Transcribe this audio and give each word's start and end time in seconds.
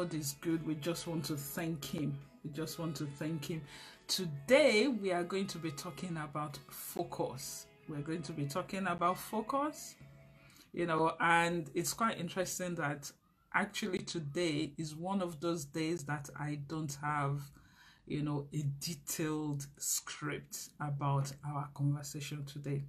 God 0.00 0.14
is 0.14 0.36
good. 0.40 0.66
We 0.66 0.76
just 0.76 1.06
want 1.06 1.26
to 1.26 1.36
thank 1.36 1.84
Him. 1.84 2.18
We 2.42 2.50
just 2.52 2.78
want 2.78 2.96
to 2.96 3.04
thank 3.04 3.44
Him. 3.44 3.60
Today, 4.08 4.88
we 4.88 5.12
are 5.12 5.22
going 5.22 5.46
to 5.48 5.58
be 5.58 5.72
talking 5.72 6.16
about 6.16 6.58
focus. 6.70 7.66
We're 7.86 8.00
going 8.00 8.22
to 8.22 8.32
be 8.32 8.46
talking 8.46 8.86
about 8.86 9.18
focus, 9.18 9.96
you 10.72 10.86
know, 10.86 11.12
and 11.20 11.70
it's 11.74 11.92
quite 11.92 12.18
interesting 12.18 12.74
that 12.76 13.12
actually 13.52 13.98
today 13.98 14.72
is 14.78 14.96
one 14.96 15.20
of 15.20 15.38
those 15.38 15.66
days 15.66 16.04
that 16.04 16.30
I 16.34 16.60
don't 16.66 16.96
have, 17.02 17.42
you 18.06 18.22
know, 18.22 18.46
a 18.54 18.64
detailed 18.80 19.66
script 19.76 20.70
about 20.80 21.30
our 21.46 21.68
conversation 21.74 22.46
today. 22.46 22.84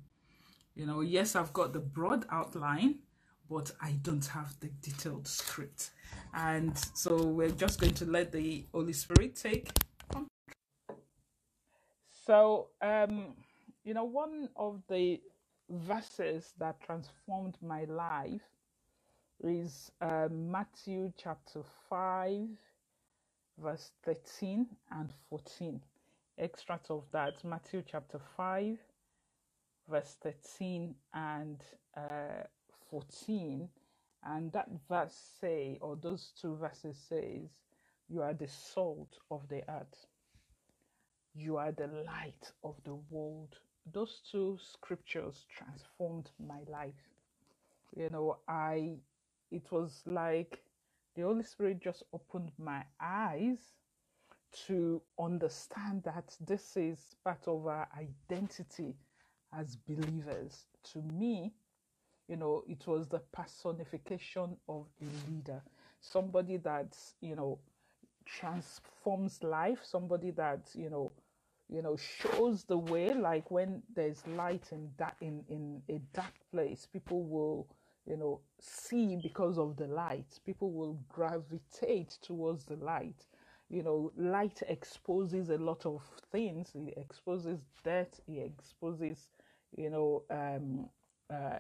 You 0.76 0.86
know, 0.86 1.02
yes, 1.02 1.36
I've 1.36 1.52
got 1.52 1.74
the 1.74 1.82
broad 1.82 2.26
outline, 2.32 3.00
but 3.50 3.70
I 3.82 3.98
don't 4.02 4.26
have 4.28 4.58
the 4.62 4.70
detailed 4.82 5.28
script. 5.28 5.92
And 6.34 6.78
so 6.94 7.24
we're 7.24 7.52
just 7.52 7.80
going 7.80 7.94
to 7.96 8.06
let 8.06 8.32
the 8.32 8.66
Holy 8.74 8.94
Spirit 8.94 9.36
take. 9.36 9.70
So, 12.26 12.68
um, 12.82 13.34
you 13.84 13.94
know, 13.94 14.06
one 14.06 14.50
of 14.56 14.82
the 14.90 15.20
verses 15.70 16.54
that 16.60 16.80
transformed 16.82 17.58
my 17.62 17.86
life 17.86 18.42
is 19.44 19.92
uh, 20.02 20.28
Matthew 20.32 21.12
chapter 21.18 21.62
5, 21.90 22.48
verse 23.58 23.92
13 24.04 24.68
and 24.92 25.10
14. 25.30 25.82
Extract 26.38 26.92
of 26.92 27.04
that, 27.12 27.44
Matthew 27.44 27.84
chapter 27.90 28.20
5, 28.38 28.78
verse 29.90 30.16
13 30.22 30.96
and 31.14 31.62
uh, 31.98 32.44
14 32.90 33.68
and 34.24 34.52
that 34.52 34.70
verse 34.90 35.16
say 35.40 35.78
or 35.82 35.96
those 35.96 36.32
two 36.40 36.56
verses 36.56 36.98
says 36.98 37.50
you 38.10 38.22
are 38.22 38.34
the 38.34 38.48
salt 38.48 39.18
of 39.30 39.48
the 39.48 39.64
earth. 39.70 40.08
You 41.34 41.58
are 41.58 41.72
the 41.72 41.88
light 41.88 42.52
of 42.64 42.76
the 42.84 42.96
world. 43.10 43.58
Those 43.92 44.22
two 44.30 44.58
scriptures 44.62 45.46
transformed 45.50 46.30
my 46.46 46.60
life. 46.70 47.10
You 47.96 48.10
know 48.10 48.38
i 48.48 48.98
it 49.52 49.72
was 49.72 50.02
like 50.06 50.62
the 51.16 51.24
holy 51.24 51.44
spirit 51.44 51.82
just 51.82 52.04
opened 52.14 52.52
my 52.58 52.84
eyes 53.02 53.74
to 54.68 55.02
understand 55.20 56.04
that 56.04 56.36
this 56.42 56.76
is 56.78 57.16
part 57.24 57.48
of 57.48 57.66
our 57.68 57.88
identity 57.98 58.96
as 59.54 59.76
believers. 59.76 60.68
To 60.94 61.02
me 61.02 61.54
you 62.32 62.38
know 62.38 62.64
it 62.70 62.88
was 62.88 63.10
the 63.10 63.20
personification 63.34 64.58
of 64.70 64.88
a 65.02 65.06
leader. 65.32 65.62
Somebody 66.02 66.58
that 66.60 66.98
you 67.22 67.36
know 67.36 67.60
transforms 68.26 69.44
life. 69.44 69.82
Somebody 69.84 70.32
that 70.32 70.70
you 70.76 70.90
know 70.90 71.14
you 71.70 71.84
know 71.84 71.98
shows 71.98 72.66
the 72.66 72.78
way. 72.80 73.14
Like 73.14 73.52
when 73.52 73.84
there's 73.96 74.26
light 74.28 74.70
in 74.72 74.92
that 74.98 75.18
in 75.22 75.44
in 75.50 75.84
a 75.90 76.00
dark 76.14 76.34
place 76.52 76.88
people 76.92 77.26
will 77.26 77.68
you 78.08 78.18
know 78.18 78.42
see 78.62 79.18
because 79.18 79.60
of 79.60 79.78
the 79.78 79.88
light. 79.88 80.40
People 80.46 80.72
will 80.74 81.00
gravitate 81.10 82.18
towards 82.24 82.66
the 82.66 82.78
light. 82.78 83.28
You 83.70 83.84
know 83.84 84.14
light 84.18 84.64
exposes 84.70 85.50
a 85.50 85.58
lot 85.60 85.86
of 85.86 86.04
things. 86.32 86.72
It 86.76 86.96
exposes 86.98 87.60
death. 87.84 88.22
It 88.28 88.40
exposes 88.58 89.30
you 89.78 89.92
know 89.92 90.24
um 90.32 90.90
uh 91.34 91.60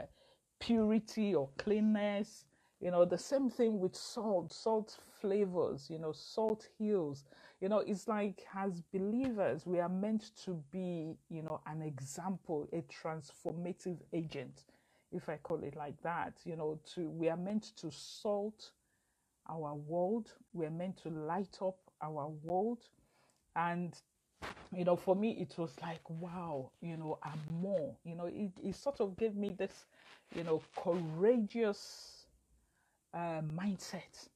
purity 0.61 1.35
or 1.35 1.49
cleanness. 1.59 2.45
You 2.81 2.91
know, 2.91 3.05
the 3.05 3.19
same 3.19 3.49
thing 3.49 3.79
with 3.79 3.95
salt, 3.95 4.53
salt 4.53 4.97
flavors, 5.21 5.89
you 5.89 5.99
know, 5.99 6.13
salt 6.13 6.69
heals. 6.79 7.25
You 7.61 7.69
know, 7.69 7.79
it's 7.79 8.07
like 8.07 8.45
as 8.55 8.81
believers, 8.93 9.67
we 9.67 9.81
are 9.81 9.89
meant 9.89 10.31
to 10.45 10.63
be, 10.71 11.17
you 11.29 11.43
know, 11.43 11.61
an 11.67 11.83
example, 11.83 12.69
a 12.73 12.83
transformative 12.83 13.99
agent, 14.13 14.63
if 15.11 15.29
I 15.29 15.37
call 15.37 15.63
it 15.63 15.75
like 15.77 16.01
that. 16.03 16.35
You 16.45 16.57
know, 16.57 16.79
to 16.95 17.09
we 17.09 17.29
are 17.29 17.37
meant 17.37 17.75
to 17.77 17.91
salt 17.91 18.71
our 19.49 19.75
world, 19.75 20.33
we 20.53 20.65
are 20.67 20.71
meant 20.71 20.97
to 21.03 21.09
light 21.09 21.59
up 21.61 21.77
our 22.01 22.29
world. 22.43 22.83
And 23.55 23.95
you 24.73 24.85
know, 24.85 24.95
for 24.95 25.15
me, 25.15 25.37
it 25.39 25.57
was 25.57 25.71
like, 25.81 26.01
wow, 26.09 26.71
you 26.81 26.97
know, 26.97 27.19
I'm 27.23 27.41
more. 27.61 27.95
You 28.05 28.15
know, 28.15 28.27
it, 28.27 28.51
it 28.63 28.75
sort 28.75 29.01
of 29.01 29.17
gave 29.17 29.35
me 29.35 29.51
this, 29.57 29.85
you 30.35 30.43
know, 30.43 30.61
courageous 30.75 32.25
uh, 33.13 33.41
mindset 33.53 34.27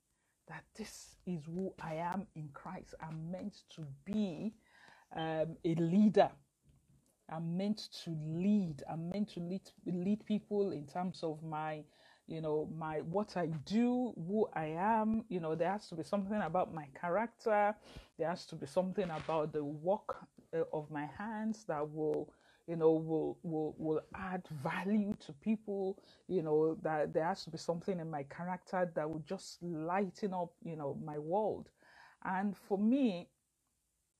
that 0.48 0.64
this 0.78 1.16
is 1.26 1.40
who 1.46 1.74
I 1.82 1.96
am 1.96 2.28
in 2.36 2.50
Christ. 2.54 2.96
I'm 3.02 3.32
meant 3.32 3.64
to 3.76 3.82
be 4.06 4.54
um, 5.16 5.58
a 5.64 5.76
leader. 5.76 6.30
I'm 7.30 7.58
meant 7.58 7.90
to 8.04 8.16
lead. 8.28 8.84
I'm 8.90 9.10
meant 9.10 9.30
to 9.34 9.40
lead 9.40 9.62
lead 9.88 10.24
people 10.26 10.72
in 10.72 10.86
terms 10.86 11.24
of 11.24 11.42
my, 11.44 11.84
you 12.28 12.42
know, 12.42 12.70
my 12.78 13.02
what 13.02 13.36
I 13.36 13.48
do, 13.66 14.14
who 14.16 14.48
I 14.54 14.66
am. 14.78 15.26
You 15.30 15.40
know, 15.40 15.56
there 15.56 15.72
has 15.72 15.88
to 15.90 15.96
be 15.96 16.04
something 16.04 16.40
about 16.42 16.74
my 16.74 16.88
character. 17.00 17.76
There 18.20 18.30
has 18.30 18.46
to 18.48 18.56
be 18.56 18.68
something 18.68 19.10
about 19.10 19.54
the 19.54 19.64
work 19.64 20.18
uh, 20.54 20.64
of 20.72 20.92
my 20.92 21.08
hands 21.18 21.66
that 21.68 21.90
will, 21.92 22.32
you 22.68 22.78
know, 22.78 22.92
will 22.94 23.40
will 23.44 23.76
will 23.78 24.02
add 24.16 24.44
value 24.64 25.16
to 25.26 25.34
people. 25.34 26.00
You 26.28 26.44
know, 26.44 26.78
that 26.84 27.14
there 27.14 27.26
has 27.26 27.44
to 27.46 27.52
be 27.52 27.58
something 27.59 28.00
in 28.00 28.12
my 28.12 28.24
character 28.24 28.92
that 28.96 29.09
will 29.09 29.24
just 29.28 29.62
lighten 29.64 30.34
up, 30.34 30.53
you 30.64 30.76
know, 30.78 30.98
my 31.06 31.20
world. 31.20 31.70
And 32.26 32.56
for 32.58 32.78
me, 32.78 33.30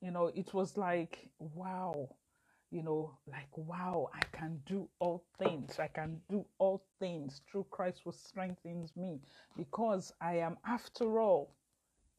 you 0.02 0.12
know, 0.12 0.28
it 0.36 0.54
was 0.54 0.78
like, 0.78 1.30
wow, 1.40 2.10
you 2.72 2.84
know, 2.84 3.18
like, 3.28 3.50
wow, 3.58 4.10
I 4.14 4.22
can 4.38 4.62
do 4.66 4.90
all 5.00 5.26
things. 5.40 5.80
I 5.80 5.88
can 5.88 6.22
do 6.30 6.46
all 6.60 6.84
things 7.00 7.42
through 7.52 7.68
Christ 7.72 8.02
who 8.06 8.12
strengthens 8.14 8.96
me 8.96 9.22
because 9.58 10.14
I 10.22 10.38
am, 10.38 10.58
after 10.68 11.20
all, 11.20 11.56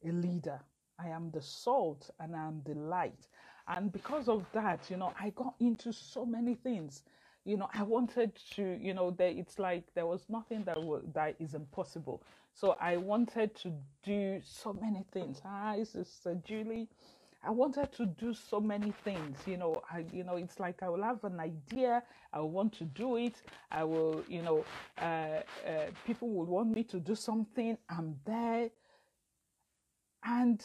a 0.05 0.11
leader. 0.11 0.61
I 0.99 1.09
am 1.09 1.31
the 1.31 1.41
salt 1.41 2.09
and 2.19 2.35
I'm 2.35 2.61
the 2.65 2.75
light. 2.75 3.27
And 3.67 3.91
because 3.91 4.29
of 4.29 4.45
that, 4.53 4.89
you 4.89 4.97
know, 4.97 5.13
I 5.19 5.31
got 5.31 5.55
into 5.59 5.93
so 5.93 6.25
many 6.25 6.55
things. 6.55 7.03
You 7.45 7.57
know, 7.57 7.69
I 7.73 7.83
wanted 7.83 8.33
to, 8.55 8.77
you 8.81 8.93
know, 8.93 9.11
that 9.11 9.31
it's 9.37 9.59
like 9.59 9.83
there 9.95 10.05
was 10.07 10.25
nothing 10.29 10.63
that 10.65 10.81
was, 10.81 11.03
that 11.13 11.35
is 11.39 11.55
impossible. 11.55 12.23
So 12.53 12.77
I 12.81 12.97
wanted 12.97 13.55
to 13.57 13.73
do 14.03 14.41
so 14.43 14.73
many 14.73 15.05
things. 15.13 15.41
Hi, 15.45 15.83
Sister 15.83 16.37
Julie. 16.45 16.89
I 17.43 17.51
wanted 17.51 17.91
to 17.93 18.05
do 18.05 18.33
so 18.33 18.59
many 18.59 18.93
things. 19.03 19.39
You 19.47 19.57
know, 19.57 19.81
I, 19.91 20.05
you 20.13 20.23
know, 20.23 20.35
it's 20.37 20.59
like 20.59 20.83
I 20.83 20.89
will 20.89 21.03
have 21.03 21.23
an 21.23 21.39
idea. 21.39 22.03
I 22.33 22.41
want 22.41 22.73
to 22.79 22.85
do 22.85 23.17
it. 23.17 23.41
I 23.71 23.83
will, 23.85 24.23
you 24.27 24.41
know, 24.43 24.65
uh, 25.01 25.05
uh, 25.05 25.41
people 26.05 26.29
will 26.29 26.45
want 26.45 26.75
me 26.75 26.83
to 26.85 26.99
do 26.99 27.15
something. 27.15 27.77
I'm 27.89 28.15
there, 28.25 28.69
and 30.25 30.63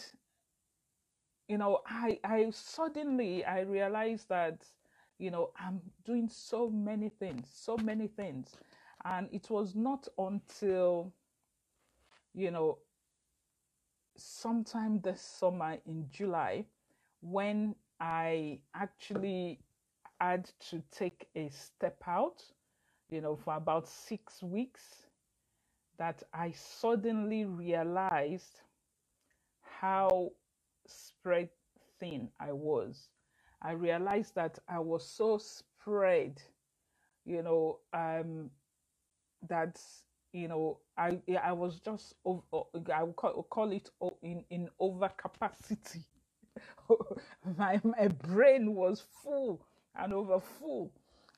you 1.52 1.58
know 1.58 1.80
i 1.86 2.18
i 2.24 2.48
suddenly 2.50 3.44
i 3.44 3.60
realized 3.60 4.26
that 4.30 4.64
you 5.18 5.30
know 5.30 5.50
i'm 5.60 5.82
doing 6.06 6.26
so 6.26 6.70
many 6.70 7.10
things 7.10 7.46
so 7.52 7.76
many 7.84 8.06
things. 8.08 8.56
And 9.04 9.28
it 9.32 9.50
was 9.50 9.74
not 9.74 10.08
until 10.16 11.12
you 12.32 12.50
know 12.50 12.78
sometime 14.16 15.00
this 15.02 15.20
summer 15.20 15.76
in 15.84 16.08
july 16.10 16.64
when 17.20 17.74
i 18.00 18.58
actually 18.74 19.58
had 20.20 20.50
to 20.70 20.82
take 20.90 21.28
a 21.36 21.50
step 21.50 22.02
out 22.06 22.42
you 23.10 23.20
know 23.20 23.36
for 23.36 23.56
about 23.56 23.86
six 23.88 24.42
weeks 24.42 25.06
that 25.98 26.22
i 26.32 26.50
suddenly 26.52 27.44
realized 27.44 28.62
how 29.80 30.30
spread 31.22 31.50
thin 32.00 32.30
I 32.40 32.52
was. 32.52 33.08
I 33.62 33.72
realized 33.72 34.34
that 34.36 34.58
I 34.68 34.80
was 34.80 35.08
so 35.08 35.38
spread, 35.38 36.42
you 37.24 37.42
know, 37.42 37.80
um, 37.94 38.50
that 39.48 39.80
you 40.32 40.48
know 40.48 40.80
I 40.98 41.20
I 41.42 41.52
was 41.52 41.80
just 41.80 42.14
ov- 42.26 42.44
o- 42.52 42.68
I 42.94 43.04
would 43.04 43.16
call, 43.16 43.44
call 43.50 43.72
it 43.72 43.90
in 44.22 44.44
in 44.50 44.68
overcapacity. 44.80 46.04
my 47.58 47.80
my 47.84 48.08
brain 48.08 48.74
was 48.74 49.04
full 49.24 49.66
and 49.96 50.14
over 50.14 50.40
full. 50.40 50.92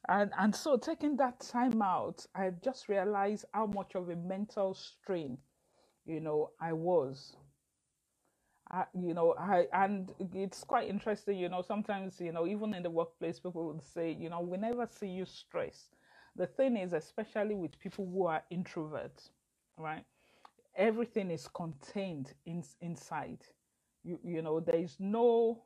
And 0.09 0.33
and 0.39 0.55
so 0.57 0.79
taking 0.79 1.17
that 1.19 1.41
time 1.41 1.83
out, 1.83 2.27
I 2.35 2.51
just 2.65 2.89
realized 2.89 3.47
how 3.55 3.67
much 3.67 3.97
of 3.97 4.11
a 4.11 4.17
mental 4.17 4.75
strain, 4.75 5.39
you 6.07 6.21
know, 6.21 6.53
I 6.61 6.75
was. 6.75 7.37
You 8.95 9.15
know, 9.15 9.35
I 9.39 9.67
and 9.73 10.13
it's 10.35 10.65
quite 10.65 10.89
interesting. 10.89 11.39
You 11.39 11.49
know, 11.51 11.63
sometimes 11.63 12.21
you 12.21 12.33
know, 12.33 12.47
even 12.47 12.75
in 12.75 12.83
the 12.83 12.91
workplace, 12.91 13.41
people 13.41 13.67
would 13.69 13.83
say, 13.85 14.13
you 14.13 14.31
know, 14.31 14.41
we 14.41 14.59
never 14.59 14.87
see 14.87 15.09
you 15.09 15.27
stress. 15.27 15.91
The 16.37 16.47
thing 16.47 16.77
is, 16.77 16.93
especially 16.95 17.55
with 17.57 17.79
people 17.81 18.09
who 18.13 18.27
are 18.27 18.43
introverts, 18.53 19.31
right? 19.79 20.05
everything 20.77 21.31
is 21.31 21.49
contained 21.49 22.35
in, 22.47 22.65
inside. 22.81 23.41
You 24.05 24.21
you 24.25 24.43
know 24.43 24.61
there 24.61 24.77
is 24.81 24.97
no 25.01 25.65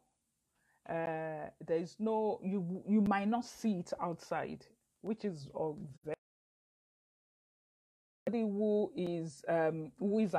uh, 0.89 1.51
there 1.67 1.79
is 1.79 1.97
no 2.01 2.41
you 2.45 2.83
you 2.89 3.03
might 3.03 3.29
not 3.29 3.45
see 3.45 3.81
it 3.81 3.93
outside, 4.01 4.67
which 5.03 5.25
is 5.25 5.49
very 6.05 6.17
who 8.43 8.93
is 8.97 9.45
um 9.49 9.93
who 9.99 10.21
is 10.21 10.35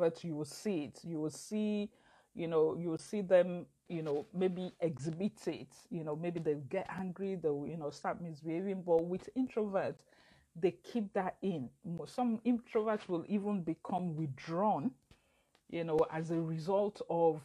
but 0.00 0.24
you 0.24 0.36
will 0.36 0.46
see 0.46 0.86
it. 0.86 1.00
You 1.04 1.20
will 1.20 1.30
see, 1.30 1.90
you 2.34 2.48
know, 2.48 2.76
you 2.78 2.90
will 2.90 2.98
see 2.98 3.22
them, 3.22 3.66
you 3.88 4.02
know, 4.02 4.26
maybe 4.34 4.74
exhibit 4.80 5.48
it. 5.48 5.74
You 5.90 6.04
know, 6.04 6.16
maybe 6.16 6.40
they'll 6.40 6.60
get 6.70 6.88
angry, 6.98 7.36
they'll, 7.36 7.66
you 7.68 7.78
know, 7.78 7.90
start 7.90 8.22
misbehaving. 8.22 8.84
But 8.86 9.04
with 9.06 9.30
introverts, 9.38 10.00
they 10.56 10.72
keep 10.72 11.12
that 11.14 11.36
in. 11.42 11.70
Some 12.06 12.40
introverts 12.46 13.08
will 13.08 13.26
even 13.28 13.62
become 13.62 14.16
withdrawn 14.16 14.92
you 15.70 15.84
know, 15.84 16.00
as 16.12 16.32
a 16.32 16.40
result 16.40 17.02
of, 17.10 17.40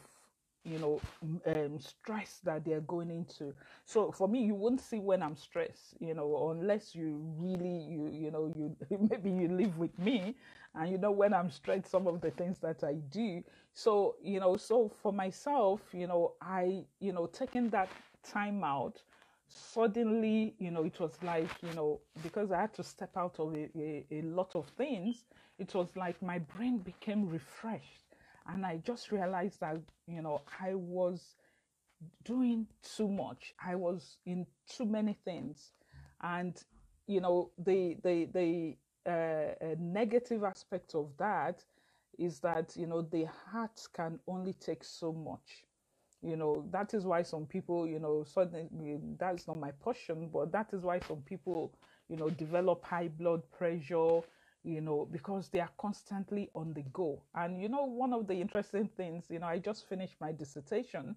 you 0.64 0.78
know, 0.78 1.00
um, 1.46 1.80
stress 1.80 2.40
that 2.44 2.64
they're 2.64 2.82
going 2.82 3.10
into. 3.10 3.54
So 3.86 4.12
for 4.12 4.28
me, 4.28 4.44
you 4.44 4.54
won't 4.54 4.80
see 4.80 5.00
when 5.00 5.22
I'm 5.22 5.36
stressed, 5.36 5.96
you 6.00 6.14
know, 6.14 6.50
unless 6.50 6.94
you 6.94 7.20
really, 7.38 7.84
you, 7.88 8.10
you 8.12 8.32
know, 8.32 8.52
you 8.56 8.76
maybe 9.10 9.30
you 9.30 9.48
live 9.48 9.78
with 9.78 9.98
me 9.98 10.36
and 10.76 10.90
you 10.90 10.98
know 10.98 11.10
when 11.10 11.32
I'm 11.32 11.50
stressed, 11.50 11.90
some 11.90 12.06
of 12.06 12.20
the 12.20 12.30
things 12.30 12.58
that 12.60 12.84
I 12.84 12.94
do. 13.10 13.42
So, 13.72 14.16
you 14.22 14.40
know, 14.40 14.56
so 14.56 14.90
for 15.02 15.12
myself, 15.12 15.80
you 15.92 16.06
know, 16.06 16.34
I, 16.40 16.84
you 17.00 17.12
know, 17.12 17.26
taking 17.26 17.68
that 17.70 17.88
time 18.22 18.64
out 18.64 19.02
suddenly, 19.48 20.54
you 20.58 20.70
know, 20.70 20.84
it 20.84 20.98
was 20.98 21.12
like, 21.22 21.50
you 21.62 21.72
know, 21.74 22.00
because 22.22 22.50
I 22.50 22.60
had 22.62 22.74
to 22.74 22.82
step 22.82 23.16
out 23.16 23.36
of 23.38 23.54
a, 23.54 23.68
a, 23.78 24.06
a 24.10 24.22
lot 24.22 24.56
of 24.56 24.68
things, 24.76 25.24
it 25.58 25.74
was 25.74 25.96
like 25.96 26.20
my 26.22 26.38
brain 26.38 26.78
became 26.78 27.28
refreshed. 27.28 28.04
And 28.48 28.64
I 28.64 28.78
just 28.78 29.12
realized 29.12 29.60
that, 29.60 29.78
you 30.06 30.22
know, 30.22 30.42
I 30.60 30.74
was 30.74 31.36
doing 32.24 32.66
too 32.96 33.08
much. 33.08 33.54
I 33.64 33.74
was 33.74 34.18
in 34.26 34.46
too 34.68 34.84
many 34.84 35.16
things. 35.24 35.72
And, 36.22 36.56
you 37.06 37.20
know, 37.20 37.50
the, 37.58 37.96
the, 38.02 38.28
the 38.32 38.76
uh, 39.06 39.74
negative 39.78 40.44
aspect 40.44 40.94
of 40.94 41.10
that 41.18 41.64
is 42.18 42.40
that, 42.40 42.76
you 42.76 42.86
know, 42.86 43.02
the 43.02 43.26
heart 43.50 43.80
can 43.94 44.18
only 44.26 44.54
take 44.54 44.84
so 44.84 45.12
much. 45.12 45.64
You 46.22 46.36
know 46.36 46.64
that 46.72 46.94
is 46.94 47.04
why 47.04 47.22
some 47.22 47.46
people 47.46 47.86
you 47.86 48.00
know 48.00 48.24
suddenly 48.24 48.98
that's 49.18 49.46
not 49.46 49.58
my 49.60 49.70
portion 49.70 50.28
but 50.32 50.50
that 50.50 50.72
is 50.72 50.82
why 50.82 50.98
some 51.00 51.18
people 51.22 51.72
you 52.08 52.16
know 52.16 52.30
develop 52.30 52.84
high 52.84 53.08
blood 53.08 53.42
pressure 53.52 54.20
you 54.64 54.80
know 54.80 55.08
because 55.12 55.48
they 55.50 55.60
are 55.60 55.70
constantly 55.78 56.50
on 56.54 56.72
the 56.72 56.82
go. 56.92 57.22
And 57.34 57.62
you 57.62 57.68
know 57.68 57.84
one 57.84 58.12
of 58.12 58.26
the 58.26 58.34
interesting 58.34 58.88
things 58.96 59.26
you 59.30 59.38
know 59.38 59.46
i 59.46 59.58
just 59.58 59.88
finished 59.88 60.16
my 60.20 60.32
dissertation 60.32 61.14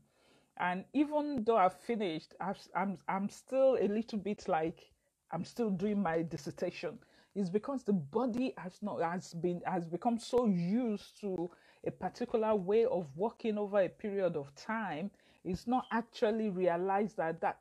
and 0.57 0.83
even 0.93 1.43
though 1.45 1.57
i've 1.57 1.79
finished 1.79 2.35
I've, 2.39 2.59
i'm 2.75 2.97
i'm 3.07 3.29
still 3.29 3.77
a 3.81 3.87
little 3.87 4.19
bit 4.19 4.47
like 4.47 4.91
i'm 5.31 5.45
still 5.45 5.69
doing 5.71 6.01
my 6.03 6.21
dissertation 6.23 6.99
is 7.35 7.49
because 7.49 7.83
the 7.83 7.93
body 7.93 8.53
has 8.57 8.79
not 8.81 9.01
has 9.01 9.33
been 9.33 9.61
has 9.65 9.87
become 9.87 10.19
so 10.19 10.45
used 10.45 11.19
to 11.21 11.49
a 11.85 11.91
particular 11.91 12.55
way 12.55 12.85
of 12.85 13.07
working 13.15 13.57
over 13.57 13.79
a 13.81 13.89
period 13.89 14.35
of 14.35 14.53
time 14.55 15.09
is 15.45 15.67
not 15.67 15.85
actually 15.91 16.49
realized 16.49 17.17
that 17.17 17.39
that 17.39 17.59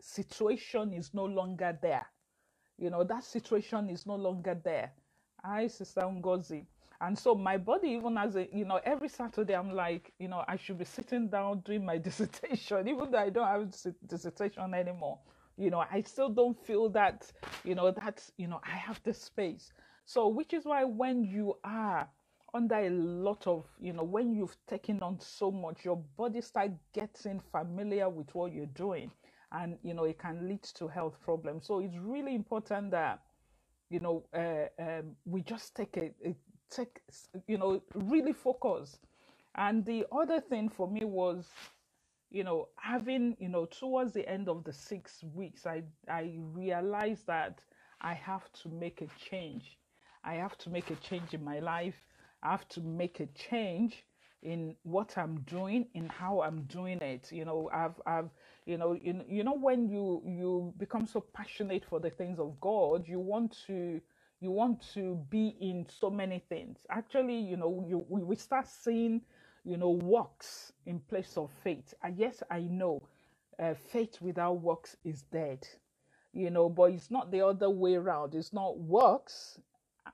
situation 0.00 0.92
is 0.92 1.12
no 1.14 1.24
longer 1.24 1.76
there. 1.82 2.06
You 2.78 2.90
know 2.90 3.04
that 3.04 3.24
situation 3.24 3.88
is 3.90 4.06
no 4.06 4.16
longer 4.16 4.58
there. 4.62 4.92
Hi 5.42 5.66
sister 5.66 6.02
ngozi. 6.02 6.66
And 7.00 7.18
so 7.18 7.34
my 7.34 7.56
body 7.56 7.88
even 7.88 8.16
as 8.16 8.36
a 8.36 8.48
you 8.52 8.64
know 8.64 8.80
every 8.84 9.08
saturday 9.08 9.54
i'm 9.56 9.72
like 9.72 10.12
you 10.20 10.28
know 10.28 10.44
i 10.46 10.56
should 10.56 10.78
be 10.78 10.84
sitting 10.84 11.28
down 11.28 11.60
doing 11.60 11.84
my 11.84 11.98
dissertation 12.06 12.86
even 12.86 13.10
though 13.10 13.18
i 13.18 13.28
don't 13.28 13.48
have 13.48 13.74
dissertation 14.06 14.72
anymore 14.72 15.18
you 15.56 15.70
know 15.70 15.84
i 15.90 16.00
still 16.02 16.28
don't 16.28 16.58
feel 16.66 16.88
that 16.88 17.30
you 17.64 17.74
know 17.74 17.90
that 17.90 18.22
you 18.36 18.46
know 18.48 18.60
i 18.64 18.70
have 18.76 19.00
the 19.04 19.12
space. 19.12 19.72
So 20.04 20.28
which 20.28 20.52
is 20.52 20.64
why 20.64 20.84
when 20.84 21.24
you 21.24 21.56
are 21.64 22.08
under 22.54 22.76
a 22.76 22.90
lot 22.90 23.46
of 23.46 23.64
you 23.80 23.92
know 23.92 24.02
when 24.02 24.34
you've 24.34 24.56
taken 24.66 25.00
on 25.02 25.18
so 25.20 25.50
much 25.50 25.84
your 25.84 25.96
body 26.16 26.40
start 26.40 26.70
getting 26.92 27.40
familiar 27.50 28.08
with 28.08 28.34
what 28.34 28.52
you're 28.52 28.66
doing 28.66 29.10
and 29.52 29.78
you 29.82 29.94
know 29.94 30.04
it 30.04 30.18
can 30.18 30.48
lead 30.48 30.62
to 30.62 30.88
health 30.88 31.18
problems. 31.22 31.66
So 31.66 31.80
it's 31.80 31.96
really 31.96 32.34
important 32.34 32.90
that 32.90 33.20
you 33.90 34.00
know 34.00 34.24
uh, 34.34 34.82
um, 34.82 35.16
we 35.24 35.42
just 35.42 35.74
take 35.74 35.96
it, 35.96 36.14
take 36.70 37.00
you 37.46 37.58
know 37.58 37.82
really 37.94 38.32
focus. 38.32 38.98
And 39.54 39.84
the 39.84 40.06
other 40.10 40.40
thing 40.40 40.70
for 40.70 40.90
me 40.90 41.04
was 41.04 41.46
you 42.32 42.44
know 42.44 42.68
having 42.76 43.36
you 43.38 43.48
know 43.48 43.66
towards 43.66 44.12
the 44.12 44.28
end 44.28 44.48
of 44.48 44.64
the 44.64 44.72
six 44.72 45.22
weeks 45.34 45.66
i 45.66 45.82
i 46.08 46.32
realized 46.54 47.26
that 47.26 47.60
i 48.00 48.14
have 48.14 48.50
to 48.52 48.68
make 48.68 49.00
a 49.02 49.08
change. 49.30 49.78
I 50.24 50.34
have 50.34 50.56
to 50.58 50.70
make 50.70 50.90
a 50.90 50.96
change 50.96 51.34
in 51.34 51.44
my 51.44 51.58
life. 51.60 52.06
I 52.42 52.52
have 52.52 52.68
to 52.70 52.80
make 52.80 53.20
a 53.20 53.26
change 53.26 54.04
in 54.42 54.74
what 54.82 55.16
i'm 55.18 55.40
doing 55.42 55.86
in 55.94 56.08
how 56.08 56.42
i'm 56.42 56.62
doing 56.62 56.98
it. 57.00 57.30
You 57.32 57.44
know 57.44 57.70
i've 57.72 58.00
i've 58.06 58.30
you 58.66 58.76
know 58.78 58.92
you, 58.94 59.22
you 59.28 59.44
know 59.44 59.54
when 59.56 59.88
you 59.88 60.22
you 60.26 60.74
become 60.78 61.06
so 61.06 61.20
passionate 61.20 61.84
for 61.84 62.00
the 62.00 62.10
things 62.10 62.38
of 62.40 62.60
god 62.60 63.06
you 63.08 63.20
want 63.20 63.56
to 63.66 64.00
you 64.40 64.50
want 64.50 64.82
to 64.94 65.24
be 65.30 65.56
in 65.60 65.86
so 65.88 66.10
many 66.10 66.40
things. 66.48 66.86
Actually 66.90 67.38
you 67.38 67.56
know 67.56 67.84
you 67.88 68.04
we, 68.08 68.22
we 68.22 68.36
start 68.36 68.66
seeing 68.66 69.20
you 69.64 69.76
know 69.76 69.90
works 69.90 70.72
in 70.86 71.00
place 71.00 71.36
of 71.36 71.50
faith 71.64 71.94
and 72.02 72.18
yes 72.18 72.42
i 72.50 72.60
know 72.60 73.02
uh, 73.60 73.74
faith 73.92 74.20
without 74.20 74.60
works 74.60 74.96
is 75.04 75.22
dead 75.24 75.66
you 76.32 76.50
know 76.50 76.68
but 76.68 76.92
it's 76.92 77.10
not 77.10 77.30
the 77.30 77.40
other 77.40 77.70
way 77.70 77.94
around 77.94 78.34
it's 78.34 78.52
not 78.52 78.78
works 78.78 79.58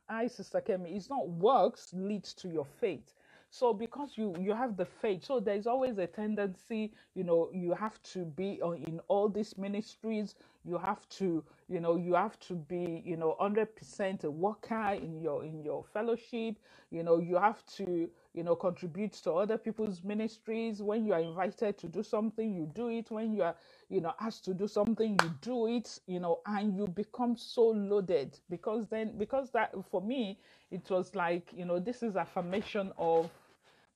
I, 0.09 0.27
Sister 0.29 0.61
Kemi, 0.61 0.97
it's 0.97 1.11
not 1.11 1.29
works 1.29 1.91
leads 1.95 2.35
to 2.35 2.49
your 2.49 2.67
faith. 2.81 3.15
So 3.51 3.73
because 3.75 4.19
you 4.19 4.35
you 4.41 4.55
have 4.55 4.77
the 4.77 4.85
faith, 4.87 5.25
so 5.25 5.41
there's 5.41 5.67
always 5.67 5.99
a 5.99 6.07
tendency, 6.07 6.93
you 7.15 7.25
know, 7.25 7.51
you 7.53 7.75
have 7.75 8.03
to 8.15 8.27
be 8.27 8.61
in 8.87 9.01
all 9.09 9.29
these 9.29 9.59
ministries. 9.59 10.35
You 10.69 10.79
have 10.79 11.09
to, 11.11 11.45
you 11.69 11.81
know, 11.81 11.97
you 11.97 12.15
have 12.15 12.39
to 12.43 12.55
be, 12.57 13.03
you 13.07 13.17
know, 13.17 13.37
hundred 13.41 13.77
percent 13.77 14.25
a 14.25 14.31
worker 14.31 14.93
in 15.03 15.23
your 15.23 15.45
in 15.45 15.63
your 15.65 15.85
fellowship. 15.95 16.57
You 16.91 17.05
know, 17.05 17.19
you 17.19 17.37
have 17.39 17.67
to, 17.79 18.11
you 18.35 18.45
know, 18.45 18.57
contribute 18.57 19.15
to 19.25 19.33
other 19.33 19.59
people's 19.59 20.05
ministries. 20.05 20.83
When 20.83 21.07
you 21.07 21.15
are 21.15 21.21
invited 21.21 21.79
to 21.79 21.89
do 21.89 22.03
something, 22.05 22.55
you 22.55 22.71
do 22.75 22.91
it. 22.91 23.11
When 23.11 23.33
you 23.35 23.43
are, 23.45 23.57
you 23.91 24.03
know, 24.03 24.15
asked 24.21 24.45
to 24.47 24.55
do 24.55 24.69
something, 24.69 25.19
you 25.23 25.31
do 25.43 25.69
it. 25.69 26.01
You 26.09 26.21
know, 26.21 26.41
and 26.47 26.77
you 26.77 26.89
become 26.89 27.37
so 27.39 27.69
loaded 27.69 28.39
because 28.51 28.89
then 28.89 29.19
because 29.19 29.51
that 29.53 29.75
for 29.91 30.03
me 30.03 30.39
it 30.71 30.89
was 30.91 31.15
like 31.15 31.53
you 31.57 31.65
know 31.65 31.79
this 31.81 32.03
is 32.03 32.17
affirmation 32.17 32.93
of 32.99 33.31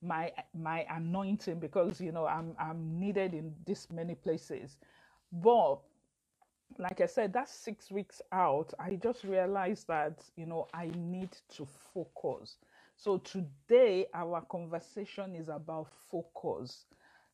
my 0.02 0.32
my 0.54 0.86
anointing 0.90 1.60
because 1.60 2.00
you 2.00 2.12
know 2.12 2.26
I'm 2.26 2.54
I'm 2.58 2.98
needed 3.00 3.34
in 3.34 3.54
this 3.66 3.90
many 3.90 4.14
places 4.14 4.78
but 5.32 5.78
like 6.78 7.00
I 7.00 7.06
said, 7.06 7.32
that's 7.32 7.52
six 7.52 7.90
weeks 7.90 8.20
out. 8.32 8.72
I 8.78 8.96
just 8.96 9.24
realized 9.24 9.88
that, 9.88 10.22
you 10.36 10.46
know, 10.46 10.68
I 10.74 10.90
need 10.96 11.36
to 11.56 11.66
focus. 11.94 12.56
So 12.96 13.18
today, 13.18 14.06
our 14.14 14.42
conversation 14.42 15.34
is 15.34 15.48
about 15.48 15.88
focus. 16.10 16.86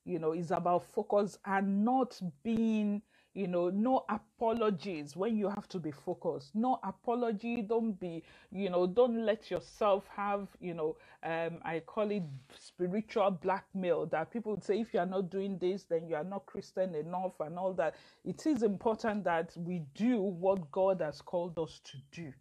You 0.04 0.18
know, 0.18 0.32
it's 0.32 0.50
about 0.50 0.84
focus 0.84 1.38
and 1.44 1.84
not 1.84 2.18
being, 2.42 3.02
you 3.38 3.46
know, 3.46 3.70
no 3.70 4.04
apologies 4.08 5.16
when 5.16 5.36
you 5.36 5.48
have 5.48 5.68
to 5.68 5.78
be 5.78 5.92
focused. 5.92 6.56
No 6.56 6.80
apology. 6.82 7.62
Don't 7.62 7.92
be, 8.00 8.24
you 8.50 8.68
know, 8.68 8.86
don't 8.88 9.24
let 9.24 9.48
yourself 9.50 10.08
have, 10.16 10.48
you 10.60 10.74
know, 10.74 10.96
um, 11.22 11.58
I 11.64 11.80
call 11.86 12.10
it 12.10 12.24
spiritual 12.58 13.30
blackmail 13.30 14.06
that 14.06 14.32
people 14.32 14.52
would 14.52 14.64
say 14.64 14.80
if 14.80 14.92
you 14.92 15.00
are 15.00 15.06
not 15.06 15.30
doing 15.30 15.56
this, 15.58 15.84
then 15.84 16.08
you 16.08 16.16
are 16.16 16.24
not 16.24 16.46
Christian 16.46 16.96
enough 16.96 17.38
and 17.40 17.58
all 17.58 17.74
that. 17.74 17.94
It 18.24 18.44
is 18.46 18.64
important 18.64 19.22
that 19.24 19.52
we 19.56 19.82
do 19.94 20.20
what 20.20 20.70
God 20.72 21.00
has 21.00 21.22
called 21.22 21.58
us 21.60 21.80
to 21.84 21.98
do 22.10 22.32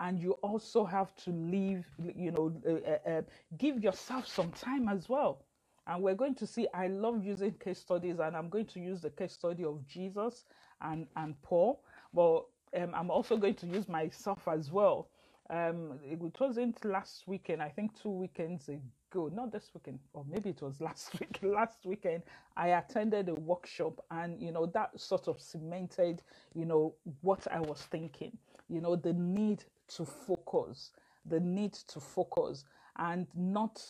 and 0.00 0.20
you 0.20 0.32
also 0.42 0.84
have 0.84 1.14
to 1.16 1.30
leave 1.30 1.86
you 2.14 2.30
know 2.30 2.52
uh, 2.68 2.90
uh, 3.10 3.18
uh, 3.18 3.22
give 3.58 3.82
yourself 3.82 4.26
some 4.26 4.50
time 4.52 4.88
as 4.88 5.08
well 5.08 5.44
and 5.88 6.02
we're 6.02 6.14
going 6.14 6.34
to 6.34 6.46
see 6.46 6.68
i 6.74 6.86
love 6.88 7.24
using 7.24 7.52
case 7.52 7.80
studies 7.80 8.18
and 8.20 8.36
i'm 8.36 8.48
going 8.48 8.66
to 8.66 8.80
use 8.80 9.00
the 9.00 9.10
case 9.10 9.32
study 9.32 9.64
of 9.64 9.86
jesus 9.86 10.44
and 10.82 11.06
and 11.16 11.40
paul 11.42 11.82
but 12.14 12.44
um, 12.76 12.92
i'm 12.94 13.10
also 13.10 13.36
going 13.36 13.54
to 13.54 13.66
use 13.66 13.88
myself 13.88 14.46
as 14.48 14.70
well. 14.70 15.08
Um, 15.50 15.98
it 16.04 16.20
wasn't 16.38 16.84
last 16.84 17.24
weekend 17.26 17.62
i 17.62 17.70
think 17.70 18.00
two 18.00 18.10
weekends 18.10 18.68
ago 18.68 19.30
not 19.34 19.50
this 19.50 19.70
weekend 19.74 19.98
or 20.12 20.24
maybe 20.28 20.50
it 20.50 20.60
was 20.60 20.80
last 20.82 21.18
week 21.18 21.38
last 21.42 21.86
weekend 21.86 22.22
i 22.56 22.68
attended 22.68 23.30
a 23.30 23.34
workshop 23.34 24.04
and 24.10 24.40
you 24.42 24.52
know 24.52 24.66
that 24.66 24.90
sort 25.00 25.26
of 25.26 25.40
cemented 25.40 26.22
you 26.54 26.66
know 26.66 26.94
what 27.22 27.46
i 27.50 27.60
was 27.60 27.80
thinking. 27.90 28.36
You 28.68 28.82
know 28.82 28.96
the 28.96 29.14
need 29.14 29.64
to 29.96 30.04
focus 30.04 30.90
the 31.24 31.40
need 31.40 31.72
to 31.74 32.00
focus 32.00 32.64
and 32.98 33.26
not 33.34 33.82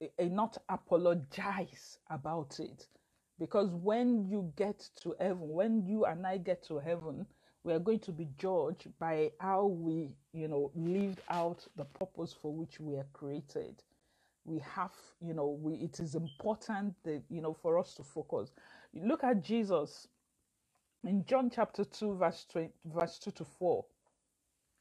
eh, 0.00 0.28
not 0.28 0.58
apologize 0.68 1.98
about 2.10 2.60
it. 2.60 2.88
Because 3.38 3.70
when 3.74 4.28
you 4.28 4.52
get 4.56 4.88
to 5.02 5.14
heaven 5.20 5.38
when 5.40 5.86
you 5.86 6.04
and 6.06 6.26
i 6.26 6.38
get 6.38 6.62
to 6.64 6.78
heaven 6.78 7.26
we 7.64 7.72
are 7.72 7.78
going 7.80 8.00
to 8.00 8.12
be 8.12 8.28
judged 8.38 8.88
by 8.98 9.32
how 9.40 9.66
we 9.66 10.16
you 10.32 10.48
know 10.48 10.70
lived 10.74 11.20
out 11.30 11.66
the 11.76 11.84
purpose 11.84 12.32
for 12.32 12.52
which 12.54 12.80
we 12.80 12.96
are 12.96 13.06
created. 13.12 13.82
We 14.44 14.58
have 14.60 14.94
you 15.20 15.34
know 15.34 15.48
we 15.62 15.74
it 15.76 16.00
is 16.00 16.14
important 16.14 16.94
that 17.04 17.22
you 17.30 17.40
know 17.42 17.54
for 17.54 17.78
us 17.78 17.94
to 17.96 18.04
focus. 18.04 18.52
Look 18.94 19.24
at 19.24 19.42
jesus. 19.42 20.08
In 21.04 21.24
john 21.24 21.50
chapter 21.50 21.84
2 21.84 22.16
verse 22.16 22.46
20, 22.52 22.70
verse 22.86 23.18
2 23.18 23.32
to 23.32 23.44
4 23.44 23.84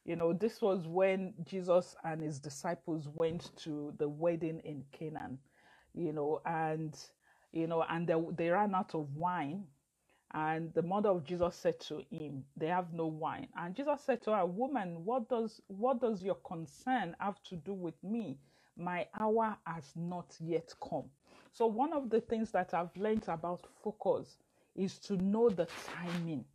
you 0.05 0.15
know 0.15 0.33
this 0.33 0.61
was 0.61 0.87
when 0.87 1.33
jesus 1.45 1.95
and 2.03 2.21
his 2.21 2.39
disciples 2.39 3.07
went 3.15 3.51
to 3.57 3.93
the 3.99 4.09
wedding 4.09 4.59
in 4.65 4.83
canaan 4.91 5.39
you 5.95 6.13
know 6.13 6.41
and 6.45 6.97
you 7.53 7.67
know 7.67 7.83
and 7.89 8.07
they, 8.07 8.15
they 8.37 8.49
ran 8.49 8.75
out 8.75 8.95
of 8.95 9.15
wine. 9.15 9.65
And 10.33 10.73
the 10.73 10.83
mother 10.83 11.09
of 11.09 11.25
jesus 11.25 11.55
said 11.55 11.79
to 11.81 12.03
him 12.11 12.45
they 12.57 12.67
have 12.67 12.93
no 12.93 13.07
wine. 13.07 13.49
And 13.57 13.75
jesus 13.75 14.01
said 14.05 14.21
to 14.23 14.35
her 14.35 14.45
woman 14.45 15.05
what 15.05 15.29
does 15.29 15.61
what 15.67 16.01
does 16.01 16.23
your 16.23 16.35
concern 16.37 17.15
have 17.19 17.41
to 17.45 17.57
do 17.57 17.73
with 17.73 18.01
me? 18.03 18.39
My 18.77 19.07
hour 19.19 19.57
has 19.67 19.93
not 19.95 20.35
yet 20.39 20.73
come. 20.87 21.11
So 21.53 21.67
one 21.67 21.93
of 21.93 22.09
the 22.09 22.21
things 22.21 22.51
that 22.51 22.73
i've 22.73 22.95
learned 22.97 23.25
about 23.29 23.67
focus 23.83 24.37
is 24.75 24.99
to 24.99 25.17
know 25.17 25.49
the 25.49 25.67
timing 25.87 26.45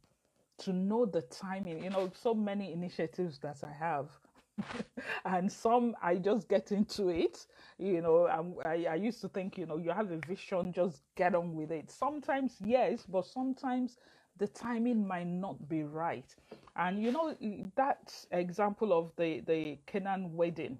to 0.58 0.72
know 0.72 1.06
the 1.06 1.22
timing. 1.22 1.84
You 1.84 1.90
know, 1.90 2.10
so 2.14 2.34
many 2.34 2.72
initiatives 2.72 3.38
that 3.40 3.58
I 3.64 3.72
have. 3.72 4.10
and 5.26 5.50
some 5.52 5.96
I 6.02 6.16
just 6.16 6.48
get 6.48 6.72
into 6.72 7.08
it, 7.10 7.46
you 7.78 8.00
know. 8.02 8.26
I'm, 8.28 8.56
I, 8.64 8.86
I 8.90 8.94
used 8.96 9.20
to 9.22 9.28
think, 9.28 9.58
you 9.58 9.66
know, 9.66 9.78
you 9.78 9.90
have 9.90 10.10
a 10.12 10.18
vision, 10.18 10.72
just 10.72 11.02
get 11.16 11.34
on 11.34 11.54
with 11.54 11.72
it. 11.72 11.90
Sometimes, 11.90 12.56
yes, 12.64 13.04
but 13.08 13.26
sometimes 13.26 13.98
the 14.38 14.48
timing 14.48 15.06
might 15.06 15.26
not 15.28 15.68
be 15.68 15.84
right. 15.84 16.34
And 16.76 17.02
you 17.02 17.12
know, 17.12 17.36
that 17.76 18.14
example 18.32 18.92
of 18.92 19.12
the, 19.16 19.40
the 19.40 19.78
Canaan 19.86 20.34
wedding, 20.36 20.78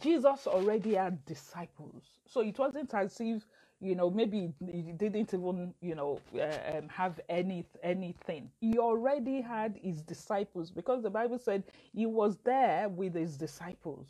Jesus 0.00 0.46
already 0.46 0.94
had 0.94 1.24
disciples. 1.26 2.04
So 2.26 2.40
it 2.40 2.58
wasn't 2.58 2.94
as 2.94 3.20
if, 3.20 3.46
you 3.84 3.96
know, 3.96 4.10
maybe 4.10 4.52
he 4.60 4.92
didn't 4.92 5.34
even, 5.34 5.74
you 5.82 5.94
know, 5.96 6.20
uh, 6.36 6.78
um, 6.78 6.88
have 6.88 7.20
any 7.28 7.66
anything. 7.84 8.50
He 8.60 8.78
already 8.78 9.42
had 9.42 9.78
his 9.82 10.02
disciples 10.02 10.70
because 10.72 11.02
the 11.04 11.10
Bible 11.10 11.38
said 11.38 11.64
he 11.94 12.06
was 12.06 12.38
there 12.44 12.88
with 12.88 13.14
his 13.14 13.38
disciples, 13.38 14.08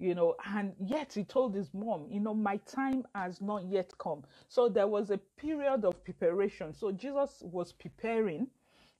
you 0.00 0.14
know, 0.16 0.36
and 0.46 0.74
yet 0.80 1.12
he 1.14 1.24
told 1.24 1.54
his 1.54 1.74
mom, 1.74 2.06
you 2.10 2.20
know, 2.20 2.34
my 2.34 2.58
time 2.58 3.06
has 3.14 3.42
not 3.42 3.66
yet 3.66 3.92
come. 3.98 4.24
So 4.48 4.68
there 4.70 4.88
was 4.88 5.10
a 5.10 5.18
period 5.18 5.84
of 5.84 6.04
preparation. 6.04 6.74
So 6.74 6.92
Jesus 6.92 7.42
was 7.44 7.72
preparing 7.72 8.48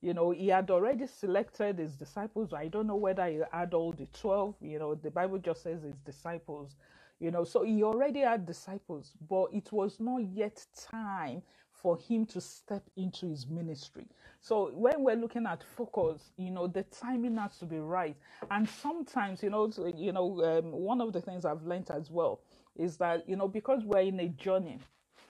you 0.02 0.14
know, 0.14 0.32
he 0.32 0.48
had 0.48 0.70
already 0.70 1.06
selected 1.08 1.78
his 1.78 1.96
disciples. 1.96 2.52
I 2.52 2.68
don't 2.68 2.86
know 2.86 2.96
whether 2.96 3.26
he 3.26 3.40
had 3.52 3.74
all 3.74 3.92
the 3.92 4.06
12, 4.20 4.56
you 4.60 4.78
know, 4.78 4.94
the 4.94 5.10
Bible 5.10 5.38
just 5.38 5.62
says 5.62 5.82
his 5.82 5.96
disciples, 6.04 6.76
you 7.24 7.30
know, 7.30 7.42
so 7.44 7.62
he 7.62 7.82
already 7.82 8.20
had 8.20 8.44
disciples, 8.44 9.12
but 9.30 9.46
it 9.52 9.72
was 9.72 9.98
not 9.98 10.18
yet 10.34 10.64
time 10.90 11.42
for 11.72 11.96
him 11.98 12.26
to 12.26 12.40
step 12.40 12.82
into 12.96 13.26
his 13.26 13.46
ministry. 13.48 14.06
So 14.42 14.70
when 14.74 15.02
we're 15.02 15.16
looking 15.16 15.46
at 15.46 15.64
focus, 15.64 16.32
you 16.36 16.50
know, 16.50 16.66
the 16.66 16.82
timing 16.84 17.38
has 17.38 17.56
to 17.60 17.64
be 17.64 17.78
right. 17.78 18.14
And 18.50 18.68
sometimes, 18.68 19.42
you 19.42 19.48
know, 19.50 19.72
you 19.96 20.12
know, 20.12 20.44
um, 20.44 20.70
one 20.70 21.00
of 21.00 21.14
the 21.14 21.20
things 21.22 21.46
I've 21.46 21.62
learned 21.62 21.90
as 21.90 22.10
well 22.10 22.42
is 22.76 22.98
that, 22.98 23.26
you 23.26 23.36
know, 23.36 23.48
because 23.48 23.84
we're 23.84 24.00
in 24.00 24.20
a 24.20 24.28
journey, 24.28 24.78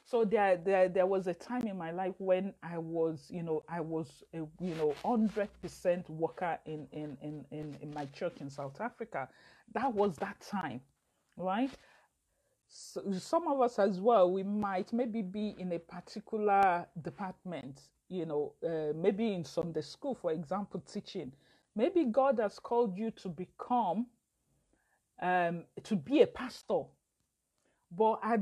so 0.05 0.25
there, 0.25 0.57
there, 0.57 0.89
there 0.89 1.07
was 1.07 1.29
a 1.29 1.35
time 1.35 1.67
in 1.67 1.79
my 1.79 1.91
life 1.93 2.15
when 2.19 2.55
I 2.63 2.79
was, 2.79 3.27
you 3.31 3.43
know, 3.43 3.65
I 3.69 3.81
was, 3.81 4.25
a, 4.35 4.39
you 4.61 4.75
know, 4.75 4.95
hundred 5.05 5.49
percent 5.63 6.11
worker 6.11 6.59
in, 6.67 6.89
in 6.93 7.17
in 7.23 7.45
in 7.51 7.77
in 7.81 7.95
my 7.95 8.07
church 8.07 8.37
in 8.41 8.51
South 8.51 8.81
Africa. 8.81 9.29
That 9.73 9.95
was 9.95 10.17
that 10.17 10.41
time, 10.41 10.83
right? 11.37 11.71
So 12.69 13.03
some 13.19 13.49
of 13.49 13.61
us 13.61 13.79
as 13.79 14.01
well, 14.01 14.31
we 14.33 14.43
might 14.43 14.93
maybe 14.93 15.23
be 15.23 15.55
in 15.59 15.73
a 15.73 15.79
particular 15.79 16.87
department, 17.03 17.83
you 18.09 18.27
know, 18.27 18.55
uh, 18.67 18.93
maybe 18.97 19.33
in 19.35 19.45
Sunday 19.45 19.83
school, 19.83 20.15
for 20.15 20.33
example, 20.33 20.81
teaching. 20.81 21.33
Maybe 21.77 22.05
God 22.05 22.39
has 22.41 22.59
called 22.59 22.97
you 22.97 23.11
to 23.13 23.29
become, 23.29 24.07
um, 25.23 25.65
to 25.85 25.97
be 25.97 26.23
a 26.23 26.27
pastor, 26.27 26.83
but 27.97 28.21
at 28.25 28.41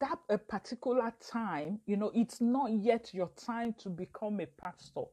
that 0.00 0.18
a 0.28 0.38
particular 0.38 1.12
time, 1.20 1.80
you 1.86 1.96
know, 1.96 2.12
it's 2.14 2.40
not 2.40 2.72
yet 2.72 3.12
your 3.14 3.30
time 3.36 3.74
to 3.78 3.88
become 3.90 4.40
a 4.40 4.46
pastor. 4.46 5.04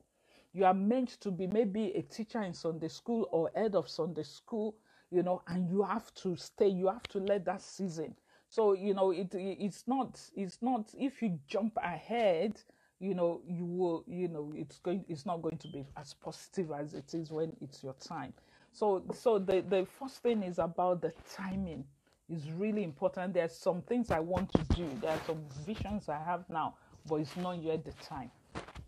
You 0.53 0.65
are 0.65 0.74
meant 0.74 1.20
to 1.22 1.32
be 1.32 1.48
maybe 1.48 1.94
a 1.96 2.01
teacher 2.03 2.42
in 2.44 2.53
Sunday 2.53 2.89
school 2.89 3.27
or 3.32 3.51
head 3.56 3.75
of 3.75 3.89
Sunday 3.89 4.24
school, 4.24 4.75
you 5.13 5.24
know, 5.24 5.41
and 5.48 5.70
you 5.70 5.84
have 5.84 6.13
to 6.15 6.36
stay, 6.36 6.67
you 6.67 6.88
have 6.88 7.03
to 7.10 7.20
let 7.20 7.46
that 7.46 7.62
season. 7.62 8.15
So, 8.50 8.74
you 8.74 8.93
know, 8.93 9.12
it 9.12 9.29
it's 9.34 9.84
not 9.88 10.20
it's 10.36 10.60
not 10.62 10.93
if 10.98 11.22
you 11.22 11.39
jump 11.48 11.77
ahead, 11.77 12.60
you 13.00 13.13
know, 13.13 13.41
you 13.48 13.65
will, 13.65 14.03
you 14.08 14.27
know, 14.27 14.51
it's 14.55 14.79
going 14.79 15.05
it's 15.08 15.25
not 15.25 15.41
going 15.41 15.58
to 15.58 15.67
be 15.67 15.86
as 15.98 16.13
positive 16.13 16.72
as 16.72 16.93
it 16.93 17.13
is 17.13 17.32
when 17.32 17.55
it's 17.62 17.84
your 17.84 17.96
time. 17.96 18.34
So 18.72 19.03
so 19.13 19.39
the, 19.39 19.62
the 19.62 19.86
first 20.00 20.17
thing 20.24 20.43
is 20.43 20.60
about 20.60 21.01
the 21.01 21.13
timing 21.36 21.86
is 22.29 22.51
really 22.51 22.84
important. 22.84 23.34
There's 23.34 23.55
some 23.55 23.82
things 23.84 24.12
I 24.12 24.20
want 24.20 24.51
to 24.53 24.63
do. 24.75 24.89
There 25.01 25.12
are 25.12 25.22
some 25.27 25.43
visions 25.65 26.10
I 26.10 26.24
have 26.24 26.50
now, 26.50 26.75
but 27.08 27.15
it's 27.17 27.36
not 27.38 27.62
yet 27.62 27.86
the 27.86 27.93
time. 28.03 28.32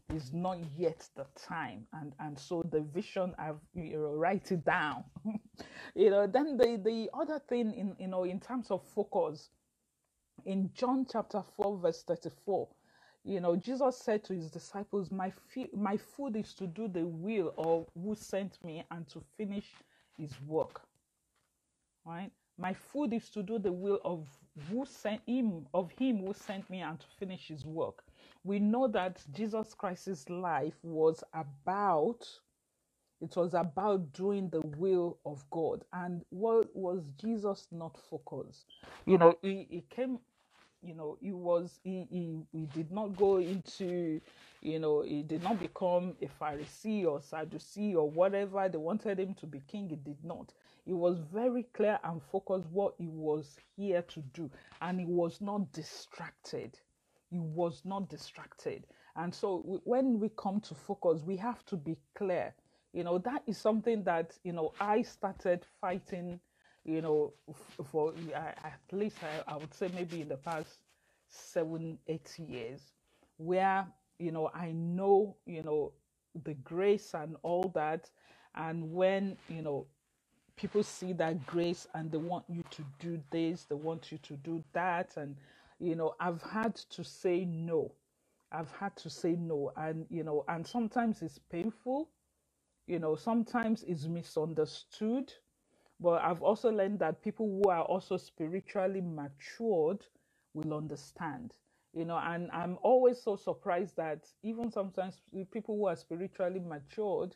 It's 0.09 0.33
not 0.33 0.59
yet 0.77 1.09
the 1.15 1.25
time, 1.35 1.87
and 1.93 2.13
and 2.19 2.39
so 2.39 2.63
the 2.63 2.81
vision 2.81 3.35
I've 3.39 3.59
you 3.75 3.97
know 3.97 4.13
write 4.15 4.51
it 4.51 4.65
down. 4.65 5.05
you 5.95 6.11
know, 6.11 6.27
then 6.27 6.57
the 6.57 6.77
the 6.83 7.09
other 7.13 7.39
thing 7.39 7.73
in 7.73 7.95
you 7.99 8.07
know 8.07 8.23
in 8.23 8.39
terms 8.39 8.71
of 8.71 8.83
focus 8.83 9.49
in 10.45 10.71
John 10.75 11.07
chapter 11.11 11.43
four 11.55 11.77
verse 11.79 12.03
thirty 12.03 12.31
four. 12.45 12.69
You 13.25 13.39
know, 13.41 13.55
Jesus 13.57 13.97
said 13.99 14.23
to 14.25 14.33
his 14.35 14.51
disciples, 14.51 15.11
"My 15.11 15.31
fi- 15.31 15.71
my 15.73 15.97
food 15.97 16.35
is 16.37 16.53
to 16.55 16.67
do 16.67 16.87
the 16.87 17.05
will 17.05 17.53
of 17.57 17.87
who 17.95 18.15
sent 18.15 18.63
me 18.63 18.85
and 18.91 19.07
to 19.09 19.21
finish 19.37 19.73
his 20.17 20.39
work." 20.41 20.81
Right? 22.05 22.31
My 22.57 22.73
food 22.73 23.13
is 23.13 23.29
to 23.31 23.43
do 23.43 23.59
the 23.59 23.73
will 23.73 24.01
of 24.05 24.29
who 24.69 24.85
sent 24.85 25.23
him, 25.27 25.67
of 25.73 25.91
him 25.93 26.19
who 26.25 26.33
sent 26.33 26.69
me 26.69 26.81
and 26.81 26.99
to 26.99 27.07
finish 27.19 27.49
his 27.49 27.65
work. 27.65 28.04
We 28.45 28.59
know 28.59 28.87
that 28.89 29.23
Jesus 29.33 29.75
Christ's 29.75 30.29
life 30.29 30.75
was 30.83 31.23
about 31.33 32.27
it 33.21 33.35
was 33.35 33.55
about 33.55 34.13
doing 34.13 34.49
the 34.49 34.61
will 34.77 35.17
of 35.25 35.43
God. 35.51 35.85
And 35.93 36.23
what 36.29 36.75
was 36.75 37.03
Jesus 37.19 37.67
not 37.71 37.97
focused? 38.09 38.65
You 39.07 39.17
know, 39.17 39.35
he, 39.41 39.67
he 39.69 39.85
came 39.89 40.19
you 40.83 40.95
know 40.95 41.17
he 41.21 41.33
was 41.33 41.79
he, 41.83 42.07
he 42.11 42.39
he 42.53 42.67
did 42.73 42.91
not 42.91 43.17
go 43.17 43.37
into 43.37 44.21
you 44.61 44.79
know 44.79 45.01
he 45.03 45.23
did 45.23 45.43
not 45.43 45.59
become 45.59 46.15
a 46.21 46.27
pharisee 46.41 47.05
or 47.05 47.21
sadducee 47.21 47.95
or 47.95 48.09
whatever. 48.09 48.69
They 48.69 48.77
wanted 48.77 49.19
him 49.19 49.35
to 49.35 49.47
be 49.47 49.61
king. 49.67 49.89
He 49.89 49.97
did 49.97 50.23
not. 50.23 50.53
He 50.85 50.93
was 50.93 51.19
very 51.33 51.63
clear 51.73 51.99
and 52.03 52.21
focused 52.31 52.67
what 52.71 52.95
he 52.99 53.07
was 53.09 53.57
here 53.77 54.03
to 54.03 54.21
do. 54.33 54.51
And 54.81 54.99
he 54.99 55.05
was 55.07 55.41
not 55.41 55.71
distracted 55.73 56.79
he 57.35 57.39
was 57.39 57.83
not 57.85 58.09
distracted 58.09 58.85
and 59.17 59.35
so 59.35 59.81
when 59.85 60.19
we 60.19 60.29
come 60.37 60.61
to 60.61 60.75
focus 60.75 61.23
we 61.25 61.37
have 61.37 61.65
to 61.65 61.77
be 61.77 61.97
clear 62.17 62.53
you 62.93 63.03
know 63.03 63.17
that 63.19 63.43
is 63.47 63.57
something 63.57 64.03
that 64.03 64.37
you 64.43 64.53
know 64.53 64.73
i 64.81 65.01
started 65.03 65.65
fighting 65.81 66.39
you 66.85 67.01
know, 67.01 67.33
for 67.91 68.13
at 68.35 68.79
least 68.93 69.17
I, 69.23 69.53
I 69.53 69.57
would 69.57 69.73
say 69.73 69.89
maybe 69.95 70.21
in 70.21 70.29
the 70.29 70.37
past 70.37 70.79
seven, 71.29 71.99
eight 72.07 72.39
years, 72.39 72.81
where, 73.37 73.87
you 74.19 74.31
know, 74.31 74.51
I 74.53 74.73
know, 74.73 75.37
you 75.45 75.63
know, 75.63 75.93
the 76.45 76.55
grace 76.55 77.13
and 77.15 77.37
all 77.43 77.71
that. 77.75 78.09
And 78.55 78.93
when, 78.93 79.37
you 79.49 79.63
know, 79.63 79.87
people 80.57 80.83
see 80.83 81.13
that 81.15 81.45
grace 81.47 81.87
and 81.95 82.11
they 82.11 82.19
want 82.19 82.45
you 82.49 82.63
to 82.71 82.85
do 82.99 83.21
this, 83.31 83.65
they 83.65 83.75
want 83.75 84.11
you 84.11 84.19
to 84.19 84.35
do 84.37 84.63
that. 84.73 85.17
And, 85.17 85.37
you 85.79 85.95
know, 85.95 86.15
I've 86.19 86.41
had 86.43 86.75
to 86.91 87.03
say 87.03 87.45
no. 87.45 87.93
I've 88.51 88.71
had 88.71 88.95
to 88.97 89.09
say 89.09 89.35
no. 89.35 89.71
And, 89.77 90.05
you 90.09 90.23
know, 90.23 90.45
and 90.47 90.65
sometimes 90.65 91.21
it's 91.21 91.39
painful, 91.39 92.09
you 92.87 92.99
know, 92.99 93.15
sometimes 93.15 93.83
it's 93.87 94.05
misunderstood 94.07 95.33
but 95.99 96.21
I've 96.23 96.41
also 96.43 96.71
learned 96.71 96.99
that 96.99 97.23
people 97.23 97.47
who 97.47 97.69
are 97.69 97.83
also 97.83 98.17
spiritually 98.17 99.01
matured 99.01 100.05
will 100.53 100.73
understand. 100.75 101.53
You 101.93 102.05
know, 102.05 102.17
and 102.19 102.51
I'm 102.51 102.77
always 102.83 103.21
so 103.23 103.37
surprised 103.37 103.95
that 103.97 104.27
even 104.43 104.71
sometimes 104.71 105.21
people 105.51 105.77
who 105.77 105.87
are 105.87 105.95
spiritually 105.95 106.59
matured, 106.59 107.35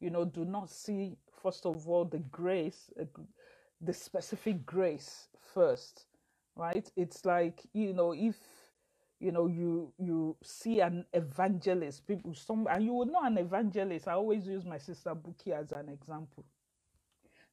you 0.00 0.10
know, 0.10 0.24
do 0.24 0.44
not 0.44 0.70
see, 0.70 1.18
first 1.42 1.66
of 1.66 1.88
all, 1.88 2.06
the 2.06 2.20
grace, 2.20 2.90
uh, 3.00 3.04
the 3.82 3.92
specific 3.92 4.64
grace 4.64 5.28
first, 5.54 6.06
right? 6.56 6.90
It's 6.96 7.24
like, 7.26 7.62
you 7.74 7.94
know, 7.94 8.12
if 8.12 8.36
you 9.20 9.32
know 9.32 9.46
you 9.48 9.92
you 9.98 10.36
see 10.42 10.80
an 10.80 11.04
evangelist 11.14 12.06
people 12.06 12.34
some 12.34 12.66
and 12.70 12.84
you 12.84 12.92
would 12.94 13.08
know 13.08 13.20
an 13.24 13.38
evangelist 13.38 14.08
i 14.08 14.12
always 14.12 14.46
use 14.46 14.64
my 14.64 14.78
sister 14.78 15.14
buki 15.14 15.52
as 15.52 15.72
an 15.72 15.88
example 15.88 16.44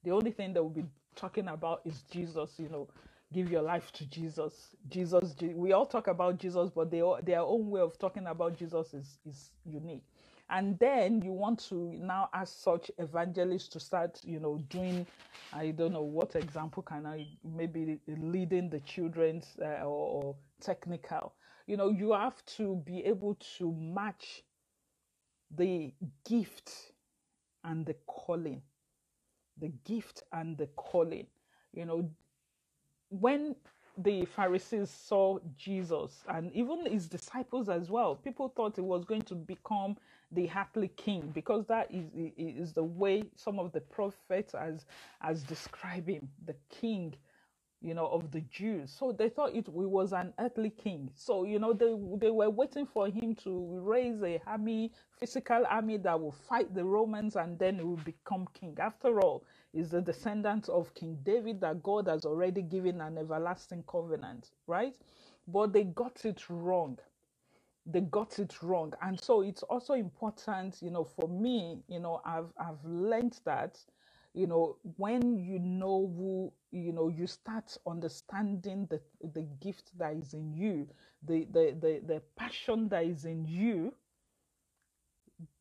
the 0.04 0.12
only 0.12 0.32
thing 0.32 0.54
that 0.54 0.64
we'll 0.64 0.72
be 0.84 0.86
talking 1.16 1.50
about 1.50 1.82
is 1.86 2.04
Jesus, 2.12 2.56
you 2.60 2.70
know, 2.70 2.90
give 3.34 3.52
your 3.52 3.62
life 3.64 3.92
to 3.94 4.08
Jesus. 4.08 4.76
Jesus, 4.90 5.34
Je- 5.36 5.54
we 5.56 5.74
all 5.74 5.86
talk 5.86 6.08
about 6.08 6.40
Jesus, 6.40 6.72
but 6.76 6.92
they, 6.92 7.02
all- 7.04 7.20
their 7.24 7.42
own 7.42 7.70
way 7.70 7.82
of 7.82 8.00
talking 8.00 8.28
about 8.28 8.58
Jesus 8.58 8.96
is, 8.96 9.20
is 9.28 9.52
unique. 9.66 10.04
And 10.50 10.78
then 10.80 11.22
you 11.22 11.32
want 11.32 11.60
to 11.70 11.76
now 12.00 12.30
ask 12.34 12.62
such 12.64 12.92
evangelists 13.00 13.70
to 13.70 13.80
start, 13.80 14.20
you 14.24 14.40
know, 14.40 14.60
doing, 14.70 15.08
I 15.54 15.72
don't 15.72 15.94
know 15.94 16.04
what 16.04 16.36
example 16.36 16.84
can 16.84 17.06
I, 17.06 17.28
maybe 17.44 18.00
leading 18.08 18.70
the 18.70 18.80
children's 18.82 19.58
uh, 19.62 19.84
or, 19.84 20.24
or 20.24 20.36
technical. 20.62 21.34
You 21.68 21.78
know, 21.78 21.90
you 21.90 22.14
have 22.14 22.46
to 22.58 22.78
be 22.86 23.06
able 23.06 23.36
to 23.58 23.72
match 23.74 24.44
the 25.56 25.94
gift 26.28 26.94
and 27.64 27.86
the 27.86 27.96
calling 28.06 28.62
the 29.60 29.72
gift 29.86 30.24
and 30.32 30.58
the 30.58 30.68
calling. 30.76 31.28
You 31.74 31.86
know, 31.86 32.10
when 33.10 33.56
the 33.98 34.26
Pharisees 34.26 34.90
saw 34.90 35.40
Jesus 35.58 36.24
and 36.28 36.52
even 36.54 36.86
his 36.92 37.08
disciples 37.08 37.70
as 37.70 37.90
well, 37.90 38.16
people 38.16 38.50
thought 38.50 38.76
he 38.76 38.82
was 38.82 39.06
going 39.06 39.22
to 39.24 39.36
become 39.36 39.98
the 40.34 40.50
earthly 40.58 40.90
king 40.90 41.32
because 41.34 41.66
that 41.68 41.90
is, 41.92 42.06
is 42.38 42.74
the 42.74 42.84
way 42.84 43.24
some 43.36 43.60
of 43.60 43.72
the 43.74 43.82
prophets 43.82 44.56
as 44.56 44.86
as 45.22 45.44
describe 45.44 46.08
him, 46.10 46.30
the 46.46 46.56
king 46.70 47.16
you 47.82 47.94
know, 47.94 48.08
of 48.08 48.32
the 48.32 48.42
Jews. 48.42 48.92
So 48.98 49.12
they 49.12 49.30
thought 49.30 49.56
it, 49.56 49.68
was 49.70 50.14
an 50.14 50.34
earthly 50.40 50.72
king. 50.72 51.12
So, 51.16 51.46
you 51.46 51.60
know, 51.60 51.74
they, 51.74 51.96
they 52.20 52.32
were 52.32 52.50
waiting 52.50 52.88
for 52.88 53.08
him 53.10 53.36
to 53.44 53.80
raise 53.84 54.22
a 54.24 54.42
army, 54.48 54.92
physical 55.20 55.66
army 55.70 55.98
that 55.98 56.20
will 56.20 56.32
fight 56.32 56.74
the 56.74 56.86
Romans 56.86 57.36
and 57.36 57.60
then 57.60 57.78
he 57.78 57.84
will 57.84 57.98
become 57.98 58.48
king. 58.54 58.78
After 58.82 59.22
all, 59.22 59.46
is 59.74 59.92
the 59.92 60.02
descendant 60.02 60.70
of 60.70 60.94
King 60.96 61.20
David 61.24 61.62
that 61.62 61.84
God 61.84 62.08
has 62.08 62.26
already 62.26 62.64
given 62.64 63.02
an 63.02 63.18
everlasting 63.18 63.84
covenant, 63.88 64.52
right? 64.68 64.96
But 65.48 65.74
they 65.74 65.84
got 65.84 66.26
it 66.26 66.44
wrong 66.50 67.00
they 67.86 68.02
got 68.02 68.40
it 68.40 68.62
wrong. 68.64 68.94
And 69.02 69.20
so 69.20 69.42
it's 69.42 69.64
also 69.64 69.94
important 69.94 70.82
you 70.82 70.90
know 70.92 71.04
for 71.04 71.28
me 71.28 71.80
you 71.88 72.00
know 72.00 72.22
i've 72.26 72.52
i've 72.58 72.84
learned 72.86 73.40
that 73.46 73.78
you 74.34 74.48
know 74.48 74.78
when 74.98 75.38
you 75.38 75.60
know 75.60 76.12
who 76.18 76.52
you 76.72 76.92
know 76.92 77.10
you 77.10 77.28
start 77.28 77.78
understanding 77.88 78.88
the 78.90 79.00
the 79.34 79.44
gift 79.62 79.98
that 79.98 80.16
is 80.16 80.34
in 80.34 80.54
you 80.54 80.88
the 81.24 81.46
the 81.52 81.76
the, 81.80 82.02
the 82.06 82.22
passion 82.36 82.88
that 82.90 83.06
is 83.06 83.26
in 83.26 83.46
you 83.46 83.94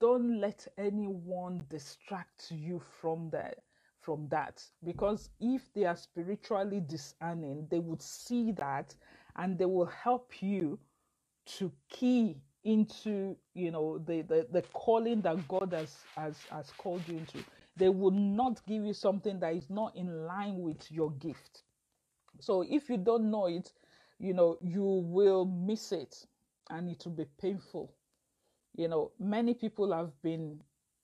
don't 0.00 0.40
let 0.40 0.66
anyone 0.78 1.62
distract 1.68 2.50
you 2.50 2.80
from 3.00 3.30
that 3.30 3.58
from 4.00 4.28
that. 4.28 4.62
Because 4.84 5.30
if 5.40 5.72
they 5.74 5.84
are 5.84 5.96
spiritually 5.96 6.80
discerning 6.80 7.66
they 7.70 7.78
would 7.78 8.02
see 8.02 8.52
that 8.52 8.94
and 9.36 9.58
they 9.58 9.64
will 9.66 9.86
help 9.86 10.42
you 10.42 10.78
to 11.46 11.72
key 11.88 12.36
into 12.64 13.36
you 13.54 13.70
know 13.70 13.98
the, 13.98 14.22
the 14.22 14.46
the 14.52 14.62
calling 14.72 15.20
that 15.20 15.48
god 15.48 15.72
has 15.72 15.96
has 16.16 16.36
has 16.50 16.70
called 16.78 17.02
you 17.08 17.18
into. 17.18 17.38
They 17.76 17.88
will 17.88 18.10
not 18.12 18.64
give 18.66 18.84
you 18.84 18.92
something 18.92 19.40
that 19.40 19.54
is 19.54 19.70
not 19.70 19.96
in 19.96 20.26
line 20.26 20.60
with 20.60 20.90
your 20.90 21.10
gift. 21.12 21.62
So 22.40 22.62
if 22.68 22.88
you 22.88 22.98
don't 22.98 23.30
know 23.30 23.46
it 23.46 23.72
you 24.18 24.32
know 24.34 24.58
you 24.62 24.84
will 24.84 25.44
miss 25.44 25.92
it 25.92 26.26
and 26.70 26.88
it 26.88 27.02
will 27.04 27.12
be 27.12 27.26
painful. 27.40 27.92
You 28.76 28.88
know 28.88 29.12
many 29.18 29.54
people 29.54 29.92
have 29.92 30.12
been 30.22 30.60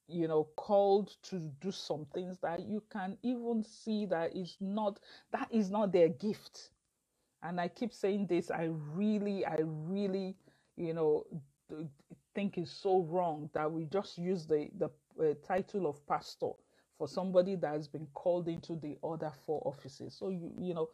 you 0.07 0.27
know 0.27 0.47
called 0.55 1.11
to 1.23 1.39
do 1.61 1.71
some 1.71 2.05
things 2.13 2.37
that 2.41 2.61
you 2.61 2.81
can 2.91 3.17
even 3.23 3.63
see 3.63 4.05
that 4.07 4.35
is 4.35 4.57
not 4.59 4.99
that 5.31 5.47
is 5.51 5.69
not 5.69 5.91
their 5.91 6.09
gift 6.09 6.69
and 7.43 7.59
i 7.61 7.67
keep 7.67 7.93
saying 7.93 8.27
this 8.27 8.51
i 8.51 8.69
really 8.93 9.45
i 9.45 9.57
really 9.61 10.35
you 10.77 10.93
know 10.93 11.23
th- 11.69 11.87
think 12.35 12.57
is 12.57 12.71
so 12.71 13.03
wrong 13.03 13.49
that 13.53 13.71
we 13.71 13.85
just 13.85 14.17
use 14.17 14.45
the 14.47 14.69
the 14.77 14.89
uh, 15.21 15.33
title 15.47 15.87
of 15.87 16.05
pastor 16.07 16.51
for 16.97 17.07
somebody 17.07 17.55
that 17.55 17.73
has 17.73 17.87
been 17.87 18.07
called 18.13 18.47
into 18.47 18.75
the 18.75 18.97
other 19.03 19.31
four 19.45 19.61
offices. 19.65 20.15
So 20.17 20.29
you 20.29 20.53
you 20.59 20.73
know 20.73 20.89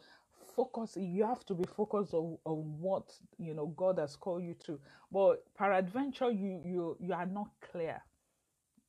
focus 0.55 0.97
you 0.97 1.25
have 1.25 1.45
to 1.47 1.53
be 1.55 1.65
focused 1.65 2.13
on, 2.13 2.38
on 2.45 2.58
what 2.79 3.13
you 3.38 3.53
know 3.53 3.67
god 3.67 3.99
has 3.99 4.15
called 4.15 4.43
you 4.43 4.55
to. 4.65 4.79
But 5.12 5.43
peradventure 5.55 6.31
you 6.31 6.62
you 6.65 6.97
you 6.99 7.13
are 7.13 7.25
not 7.25 7.49
clear. 7.62 8.01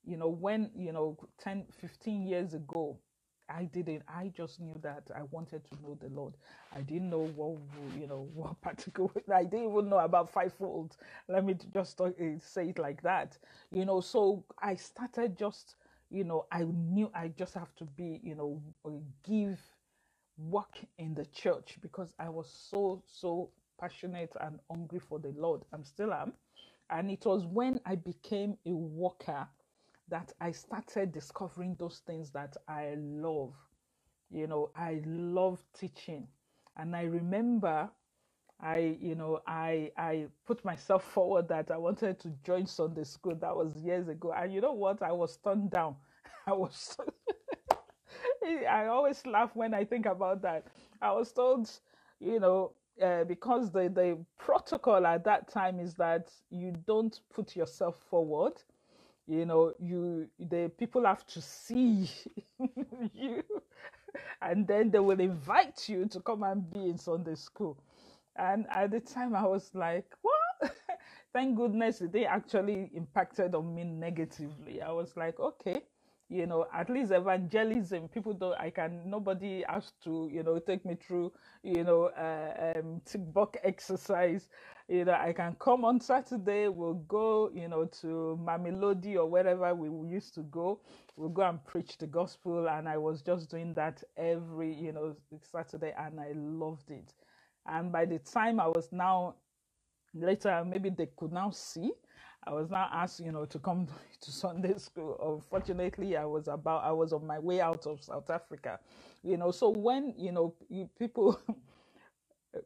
You 0.05 0.17
know 0.19 0.29
when 0.29 0.71
you 0.77 0.93
know 0.93 1.19
10, 1.41 1.67
15 1.81 2.23
years 2.27 2.55
ago 2.55 2.99
i 3.51 3.65
didn't 3.65 4.03
i 4.09 4.29
just 4.37 4.61
knew 4.61 4.77
that 4.83 5.11
i 5.17 5.23
wanted 5.25 5.65
to 5.65 5.75
know 5.83 5.97
the 6.01 6.09
lord. 6.09 6.35
I 6.73 6.83
didn't 6.83 7.11
know 7.11 7.27
what 7.27 7.59
you 7.99 8.07
know 8.07 8.29
what 8.35 8.61
particular 8.63 9.11
i 9.35 9.45
didn't 9.45 9.71
even 9.71 9.89
know 9.91 9.99
about 9.99 10.31
fivefold. 10.31 10.97
Let 11.29 11.45
me 11.45 11.57
just 11.73 11.99
talk, 11.99 12.15
eh, 12.21 12.37
say 12.41 12.71
it 12.71 12.79
like 12.79 13.03
that 13.03 13.39
you 13.73 13.85
know. 13.85 14.01
So 14.01 14.45
i 14.63 14.77
started 14.77 15.39
just 15.39 15.77
you 16.11 16.25
know 16.25 16.47
i 16.53 16.65
knew 16.65 17.11
i 17.15 17.29
just 17.29 17.55
have 17.55 17.75
to 17.77 17.85
be 17.85 18.21
you 18.23 18.35
know 18.37 18.63
uh, 18.87 18.91
give 19.25 19.61
work 20.39 20.79
in 20.99 21.15
the 21.15 21.27
church 21.27 21.79
because 21.83 22.15
i 22.19 22.29
was 22.29 22.51
so 22.71 23.03
so 23.07 23.51
passionate 23.81 24.33
and 24.41 24.61
hungry 24.71 25.01
for 25.01 25.19
the 25.19 25.33
lord. 25.37 25.63
I'm 25.73 25.85
still 25.85 26.13
am. 26.13 26.35
And 26.91 27.11
it 27.11 27.25
was 27.27 27.45
when 27.47 27.81
i 27.87 27.97
became 27.97 28.59
a 28.67 28.73
worker 28.75 29.49
that 30.09 30.33
I 30.41 30.53
started 30.53 31.13
discovering 31.13 31.77
those 31.79 32.03
things 32.07 32.31
that 32.33 32.57
I 32.69 32.95
love. 32.99 33.55
You 34.31 34.47
know, 34.47 34.71
I 34.77 35.03
love 35.07 35.61
teaching. 35.79 36.29
And 36.77 36.95
I 36.97 37.03
remember 37.05 37.91
I, 38.61 38.97
you 39.01 39.15
know, 39.15 39.41
I 39.47 39.93
I 39.97 40.27
put 40.47 40.65
myself 40.65 41.05
forward 41.13 41.49
that 41.49 41.71
I 41.71 41.77
wanted 41.77 42.19
to 42.21 42.31
join 42.45 42.67
Sunday 42.67 43.05
school. 43.05 43.35
That 43.35 43.55
was 43.57 43.77
years 43.77 44.09
ago. 44.09 44.33
And 44.33 44.53
you 44.53 44.61
know 44.61 44.73
what? 44.73 45.03
I 45.03 45.13
was 45.13 45.37
turned 45.39 45.71
down. 45.71 45.97
I 46.47 46.53
was 46.53 46.97
I 48.45 48.87
always 48.87 49.25
laugh 49.27 49.51
when 49.55 49.75
I 49.75 49.85
think 49.85 50.07
about 50.07 50.43
that. 50.43 50.67
I 51.03 51.13
was 51.13 51.33
told, 51.33 51.71
you 52.21 52.41
know, 52.41 52.73
uh, 53.03 53.25
because 53.25 53.71
the, 53.71 53.89
the 53.89 54.19
protocol 54.39 55.07
at 55.07 55.25
that 55.25 55.51
time 55.51 55.81
is 55.81 55.95
that 55.95 56.31
you 56.51 56.73
don't 56.87 57.21
put 57.35 57.57
yourself 57.57 57.99
forward 58.09 58.55
you 59.27 59.45
know 59.47 59.73
you 59.81 60.29
the 60.39 60.71
people 60.79 61.05
have 61.05 61.27
to 61.27 61.41
see 61.41 62.11
you. 63.15 63.43
And 64.41 64.67
then 64.67 64.91
they 64.91 64.99
will 64.99 65.21
invite 65.21 65.89
you 65.89 66.07
to 66.07 66.21
come 66.21 66.43
and 66.43 66.71
be 66.71 66.89
in 66.89 66.99
sunday 66.99 67.35
school. 67.35 67.79
And 68.37 68.67
at 68.71 68.91
the 68.91 69.01
time 69.01 69.35
i 69.35 69.45
was 69.45 69.71
like 69.75 70.07
what? 70.23 70.73
Thank 71.33 71.57
goodness 71.57 72.03
they 72.13 72.25
actually 72.25 72.91
impacted 72.95 73.55
on 73.55 73.75
me 73.75 73.85
negatively. 73.85 74.81
I 74.83 74.93
was 74.93 75.17
like 75.17 75.39
okay 75.41 75.83
you 76.29 76.47
know 76.47 76.67
at 76.75 76.91
least 76.91 77.13
evangelism 77.13 78.09
people 78.09 78.33
don't 78.33 78.59
i 78.59 78.69
can 78.69 79.01
nobody 79.09 79.65
has 79.69 79.93
to 80.03 80.29
you 80.33 80.43
know 80.43 80.59
take 80.59 80.85
me 80.85 80.97
through 80.97 81.33
you 81.63 81.85
know 81.85 82.07
uh, 82.19 82.73
um 82.79 83.01
tick 83.05 83.33
box 83.33 83.59
exercise. 83.63 84.49
You 84.89 85.05
know 85.05 85.13
i 85.15 85.33
can 85.33 85.57
come 85.59 85.85
on 85.85 86.01
saturday 86.01 86.69
we'll 86.69 86.95
go 86.95 87.51
you 87.55 87.69
know 87.69 87.85
to 88.01 88.39
mamelodi 88.43 89.17
or 89.17 89.27
wherever 89.27 89.75
we 89.75 90.09
used 90.09 90.35
to 90.35 90.43
go. 90.43 90.81
We'll 91.17 91.29
go 91.31 91.43
and 91.43 91.65
preach 91.65 91.97
the 91.99 92.07
gospel 92.07 92.69
and 92.69 92.89
i 92.89 92.97
was 92.97 93.23
just 93.23 93.51
doing 93.51 93.73
that 93.75 94.03
every 94.17 94.73
you 94.75 94.93
know 94.93 95.17
saturday 95.43 95.95
and 95.99 96.21
i 96.21 96.33
loved 96.35 96.91
it. 96.91 97.13
And 97.67 97.93
by 97.93 98.05
the 98.05 98.19
time 98.19 98.59
i 98.61 98.67
was 98.67 98.89
now 98.93 99.37
later 100.15 100.65
maybe 100.67 100.91
they 100.91 101.09
could 101.17 101.33
now 101.33 101.51
see 101.51 101.93
i 102.47 102.53
was 102.53 102.71
now 102.71 102.89
asked 102.93 103.21
you 103.21 103.33
know 103.33 103.45
to 103.45 103.59
come 103.59 103.87
to 104.21 104.31
sunday 104.33 104.75
school. 104.79 105.37
Unfortunately 105.37 106.17
i 106.17 106.25
was 106.25 106.49
about 106.49 106.85
i 106.85 106.93
was 106.93 107.13
on 107.13 107.27
my 107.27 107.39
way 107.39 107.61
out 107.61 107.87
of 107.87 108.03
south 108.03 108.31
africa 108.31 108.79
you 109.23 109.37
know. 109.37 109.51
So 109.51 109.71
when 109.71 110.15
you 110.17 110.33
know 110.33 110.55
people 110.99 111.41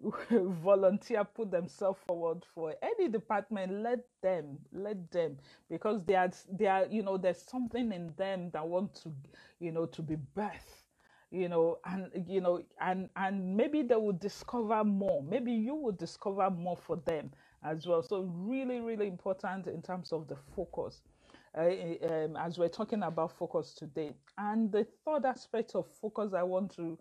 volunteer 0.30 1.24
put 1.24 1.50
themselves 1.50 1.98
forward 2.06 2.44
for 2.54 2.74
any 2.82 3.08
department 3.08 3.72
let 3.82 4.00
them 4.22 4.58
let 4.72 5.10
them. 5.10 5.36
Because 5.70 6.04
they 6.04 6.14
are 6.14 6.30
they 6.52 6.66
are 6.66 6.86
you 6.86 7.02
know 7.02 7.16
there's 7.16 7.42
something 7.42 7.92
in 7.92 8.12
them 8.16 8.50
that 8.52 8.66
want 8.66 8.94
to 9.02 9.12
you 9.58 9.72
know 9.72 9.86
to 9.86 10.02
be 10.02 10.16
birthed 10.36 10.84
you 11.30 11.48
know. 11.48 11.78
And 11.86 12.10
you 12.28 12.40
know 12.40 12.62
and 12.80 13.08
and 13.16 13.56
maybe 13.56 13.82
they 13.82 13.96
will 13.96 14.12
discover 14.12 14.84
more. 14.84 15.22
Maybe 15.22 15.52
you 15.52 15.74
will 15.74 15.92
discover 15.92 16.50
more 16.50 16.76
for 16.76 16.96
them 16.96 17.30
as 17.64 17.86
well 17.86 18.02
so 18.02 18.22
really 18.22 18.80
really 18.80 19.06
important 19.06 19.66
in 19.66 19.82
terms 19.82 20.12
of 20.12 20.28
the 20.28 20.36
focus 20.56 21.02
uh, 21.58 21.62
um, 22.10 22.36
as 22.36 22.58
we're 22.58 22.68
talking 22.68 23.02
about 23.02 23.36
focus 23.36 23.74
today. 23.74 24.12
And 24.38 24.70
the 24.70 24.86
third 25.04 25.24
aspect 25.24 25.74
of 25.74 25.86
focus 26.00 26.32
I 26.32 26.44
want 26.44 26.74
to 26.76 26.98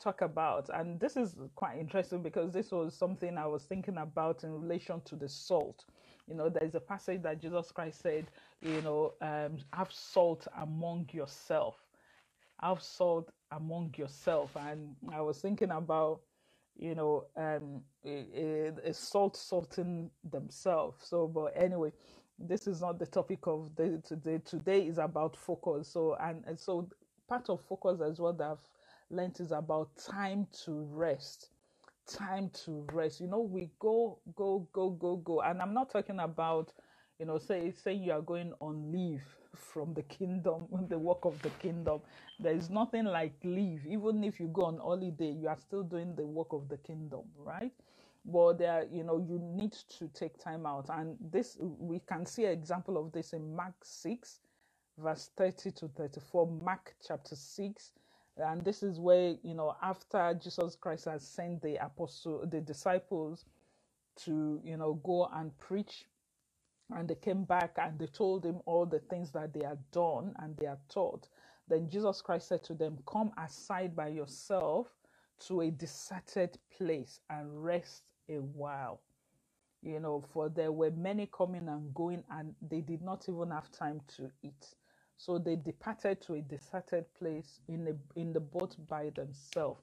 talk 0.00 0.22
about, 0.22 0.68
and 0.74 0.98
this 0.98 1.16
is 1.16 1.36
quite 1.54 1.78
interesting 1.78 2.22
because 2.22 2.52
this 2.52 2.72
was 2.72 2.96
something 2.96 3.38
I 3.38 3.46
was 3.46 3.64
thinking 3.64 3.98
about 3.98 4.42
in 4.42 4.52
relation 4.60 5.00
to 5.02 5.16
the 5.16 5.28
salt. 5.28 5.84
You 6.28 6.34
know, 6.34 6.48
there's 6.48 6.74
a 6.74 6.80
passage 6.80 7.22
that 7.22 7.40
Jesus 7.40 7.70
Christ 7.70 8.02
said, 8.02 8.26
you 8.60 8.80
know, 8.82 9.14
um, 9.20 9.58
have 9.72 9.92
salt 9.92 10.48
among 10.60 11.08
yourself 11.12 11.76
have 12.62 12.82
salt 12.82 13.30
among 13.50 13.94
yourself. 13.98 14.56
And 14.56 14.94
I 15.12 15.20
was 15.20 15.40
thinking 15.40 15.70
about, 15.70 16.20
you 16.78 16.94
know, 16.94 17.26
um, 17.36 17.82
salt 18.92 19.36
salting 19.36 20.10
themselves. 20.30 21.06
So, 21.08 21.28
but 21.28 21.52
anyway, 21.56 21.92
this 22.38 22.66
is 22.66 22.82
not 22.82 22.98
the 22.98 23.06
topic 23.06 23.46
of 23.46 23.74
the 23.76 24.02
today. 24.06 24.40
Today 24.44 24.86
is 24.86 24.98
about 24.98 25.36
focus. 25.36 25.88
So, 25.88 26.16
and, 26.20 26.44
and 26.46 26.58
so 26.58 26.88
part 27.28 27.50
of 27.50 27.60
focus 27.62 28.00
as 28.02 28.20
well 28.20 28.34
that 28.34 28.44
I've 28.52 28.70
learned 29.10 29.40
is 29.40 29.52
about 29.52 29.90
time 29.96 30.48
to 30.64 30.86
rest 30.90 31.50
time 32.06 32.50
to 32.66 32.86
rest. 32.92 33.20
You 33.20 33.28
know, 33.28 33.40
we 33.40 33.70
go, 33.78 34.18
go, 34.36 34.68
go, 34.72 34.90
go, 34.90 35.16
go. 35.16 35.42
And 35.42 35.62
I'm 35.62 35.74
not 35.74 35.90
talking 35.90 36.20
about, 36.20 36.72
you 37.22 37.26
know, 37.28 37.38
say 37.38 37.70
say 37.70 37.92
you 37.92 38.10
are 38.10 38.20
going 38.20 38.52
on 38.60 38.90
leave 38.90 39.22
from 39.54 39.94
the 39.94 40.02
kingdom, 40.02 40.66
the 40.88 40.98
work 40.98 41.24
of 41.24 41.40
the 41.42 41.50
kingdom. 41.50 42.00
There 42.40 42.52
is 42.52 42.68
nothing 42.68 43.04
like 43.04 43.34
leave. 43.44 43.86
Even 43.86 44.24
if 44.24 44.40
you 44.40 44.48
go 44.48 44.64
on 44.64 44.78
holiday, 44.78 45.30
you 45.30 45.46
are 45.46 45.56
still 45.56 45.84
doing 45.84 46.16
the 46.16 46.26
work 46.26 46.48
of 46.52 46.68
the 46.68 46.78
kingdom, 46.78 47.20
right? 47.38 47.70
But 48.24 48.58
there, 48.58 48.88
you 48.92 49.04
know, 49.04 49.18
you 49.18 49.38
need 49.38 49.72
to 49.98 50.08
take 50.08 50.36
time 50.42 50.66
out. 50.66 50.86
And 50.88 51.16
this 51.30 51.58
we 51.60 52.00
can 52.00 52.26
see 52.26 52.44
an 52.46 52.50
example 52.54 52.98
of 52.98 53.12
this 53.12 53.34
in 53.34 53.54
Mark 53.54 53.74
6, 53.84 54.40
verse 54.98 55.30
30 55.36 55.70
to 55.70 55.88
34. 55.96 56.48
Mark 56.64 56.96
chapter 57.06 57.36
6 57.36 57.92
and 58.38 58.64
this 58.64 58.82
is 58.82 58.98
where 58.98 59.36
you 59.42 59.52
know 59.52 59.76
after 59.82 60.32
jesus 60.42 60.74
christ 60.74 61.04
has 61.04 61.22
sent 61.22 61.60
the 61.60 61.76
apostle 61.84 62.46
the 62.46 62.62
disciples 62.62 63.44
to 64.16 64.58
you 64.64 64.78
know 64.78 64.94
go 65.04 65.28
and 65.34 65.56
preach 65.58 66.06
and 66.96 67.08
they 67.08 67.16
came 67.16 67.44
back 67.44 67.74
and 67.78 67.98
they 67.98 68.06
told 68.06 68.44
him 68.44 68.60
all 68.66 68.86
the 68.86 69.00
things 69.00 69.32
that 69.32 69.52
they 69.54 69.64
had 69.64 69.78
done 69.92 70.34
and 70.40 70.56
they 70.56 70.66
had 70.66 70.80
taught 70.88 71.28
then 71.68 71.88
jesus 71.90 72.22
christ 72.22 72.48
said 72.48 72.62
to 72.64 72.74
them 72.74 72.98
come 73.06 73.32
aside 73.38 73.96
by 73.96 74.08
yourself 74.08 74.88
to 75.40 75.62
a 75.62 75.70
deserted 75.70 76.58
place 76.76 77.20
and 77.30 77.64
rest 77.64 78.12
a 78.30 78.36
while 78.36 79.00
you 79.82 80.00
know, 80.00 80.24
for 80.32 80.48
there 80.48 80.72
were 80.72 80.90
many 80.92 81.28
coming 81.36 81.68
and 81.68 81.94
going, 81.94 82.24
and 82.30 82.54
they 82.70 82.80
did 82.82 83.02
not 83.02 83.26
even 83.28 83.50
have 83.50 83.72
time 83.72 84.00
to 84.16 84.30
eat. 84.42 84.74
So 85.18 85.38
they 85.38 85.56
departed 85.56 86.20
to 86.22 86.34
a 86.34 86.40
deserted 86.42 87.06
place 87.18 87.60
in 87.68 87.84
the 87.84 87.96
in 88.16 88.32
the 88.32 88.40
boat 88.40 88.76
by 88.88 89.10
themselves. 89.10 89.80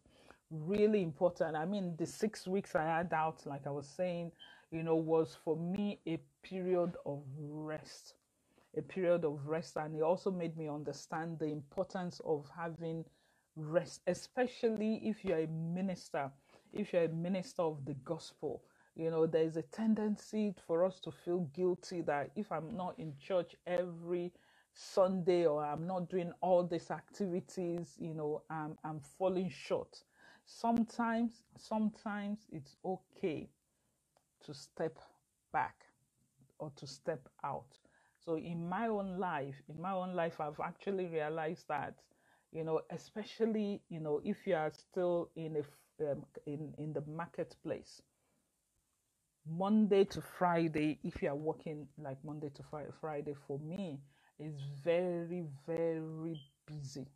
Really 0.52 1.04
important. 1.04 1.56
I 1.58 1.66
mean, 1.66 1.96
the 1.98 2.06
six 2.06 2.48
weeks 2.48 2.76
I 2.76 2.84
had 2.84 3.14
out, 3.14 3.46
like 3.46 3.68
I 3.68 3.72
was 3.72 3.88
saying, 3.88 4.32
you 4.72 4.84
know, 4.84 4.96
was 4.96 5.38
for 5.44 5.58
me 5.58 6.00
a 6.08 6.20
period 6.44 6.96
of 7.06 7.24
rest 7.38 8.16
a 8.78 8.82
period 8.82 9.26
of 9.26 9.48
rest. 9.48 9.78
And 9.78 9.96
it 9.96 10.02
also 10.04 10.32
made 10.32 10.58
me 10.58 10.70
understand 10.70 11.40
the 11.40 11.48
importance 11.48 12.22
of 12.26 12.46
having 12.56 13.06
rest 13.56 14.02
especially 14.08 15.02
if 15.04 15.26
you're 15.26 15.40
a 15.42 15.48
minister 15.48 16.32
if 16.72 16.94
you're 16.94 17.06
a 17.06 17.10
minister 17.10 17.64
of 17.64 17.84
the 17.86 17.96
gospel. 18.06 18.64
You 18.96 19.12
know 19.12 19.28
there's 19.28 19.58
a 19.58 19.64
tendency 19.64 20.56
for 20.68 20.86
us 20.86 21.00
to 21.02 21.12
feel 21.12 21.42
guilty 21.54 22.02
that 22.04 22.32
if 22.36 22.52
i'm 22.52 22.76
not 22.76 23.00
in 23.00 23.14
church 23.20 23.56
every 23.68 24.32
sunday 24.74 25.46
or 25.46 25.66
i'm 25.66 25.88
not 25.88 26.10
doing 26.10 26.32
all 26.42 26.66
these 26.66 26.92
activities 26.92 27.96
you 28.00 28.14
know 28.14 28.44
i'm, 28.50 28.78
I'm 28.84 29.02
falling 29.02 29.50
short. 29.50 30.04
Sometimes 30.46 31.44
sometimes 31.58 32.40
it's 32.52 32.76
okay 32.86 33.50
to 34.46 34.54
step 34.54 35.00
back 35.54 35.86
or 36.60 36.72
to 36.78 36.88
step 36.88 37.30
out. 37.44 37.78
So 38.18 38.38
in 38.38 38.68
my 38.70 38.88
own 38.88 39.18
life, 39.20 39.56
in 39.70 39.82
my 39.82 39.94
own 39.94 40.16
life, 40.16 40.40
I've 40.42 40.60
actually 40.60 41.08
realized 41.08 41.68
that, 41.70 41.96
you 42.52 42.64
know, 42.64 42.82
especially 42.92 43.82
you 43.90 44.00
know, 44.00 44.22
if 44.24 44.48
you 44.48 44.56
are 44.56 44.72
still 44.72 45.32
in 45.36 45.58
a 45.58 46.12
um, 46.12 46.26
in 46.46 46.74
in 46.78 46.94
the 46.94 47.02
marketplace, 47.08 48.02
Monday 49.48 50.06
to 50.06 50.22
Friday, 50.22 51.00
if 51.04 51.22
you 51.24 51.30
are 51.30 51.36
working 51.36 51.88
like 51.98 52.24
Monday 52.24 52.50
to 52.50 52.64
Fri- 52.64 52.92
Friday, 53.02 53.36
for 53.48 53.60
me, 53.60 54.00
is 54.40 54.56
very 54.84 55.46
very 55.68 56.40
busy. 56.66 57.08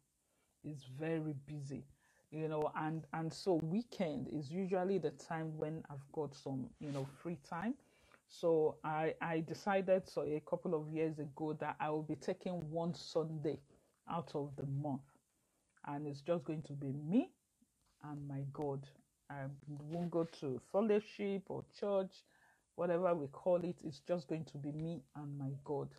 It's 0.63 0.86
very 0.99 1.33
busy, 1.47 1.86
you 2.34 2.50
know, 2.50 2.72
and 2.78 3.06
and 3.13 3.34
so 3.34 3.56
weekend 3.63 4.30
is 4.30 4.52
usually 4.52 5.00
the 5.00 5.12
time 5.12 5.58
when 5.58 5.84
I've 5.91 6.12
got 6.13 6.36
some 6.36 6.69
you 6.82 6.91
know 6.91 7.08
free 7.24 7.39
time 7.50 7.76
so 8.30 8.78
I, 8.84 9.15
I 9.22 9.41
decided 9.41 10.10
so 10.10 10.24
a 10.24 10.41
couple 10.50 10.76
of 10.76 10.89
years 10.89 11.19
ago 11.19 11.54
that 11.62 11.78
I 11.80 11.91
will 11.91 12.04
be 12.04 12.15
taking 12.17 12.54
one 12.72 12.96
Sunday 12.96 13.60
out 14.10 14.32
of 14.36 14.56
the 14.58 14.65
month, 14.65 15.04
and 15.88 16.08
it's 16.08 16.22
just 16.22 16.46
going 16.46 16.63
to 16.63 16.74
be 16.74 16.93
me 16.93 17.32
and 18.04 18.28
my 18.28 18.43
God. 18.54 18.88
Um, 19.30 19.52
I 19.69 19.84
won't 19.91 20.12
go 20.12 20.26
to 20.41 20.62
fellowship 20.72 21.43
or 21.50 21.65
church, 21.80 22.26
whatever 22.76 23.15
we 23.15 23.28
call 23.28 23.58
it. 23.63 23.78
It's 23.84 24.02
just 24.08 24.28
going 24.28 24.46
to 24.46 24.58
be 24.58 24.72
me 24.72 25.04
and 25.15 25.38
my 25.38 25.52
God. 25.65 25.89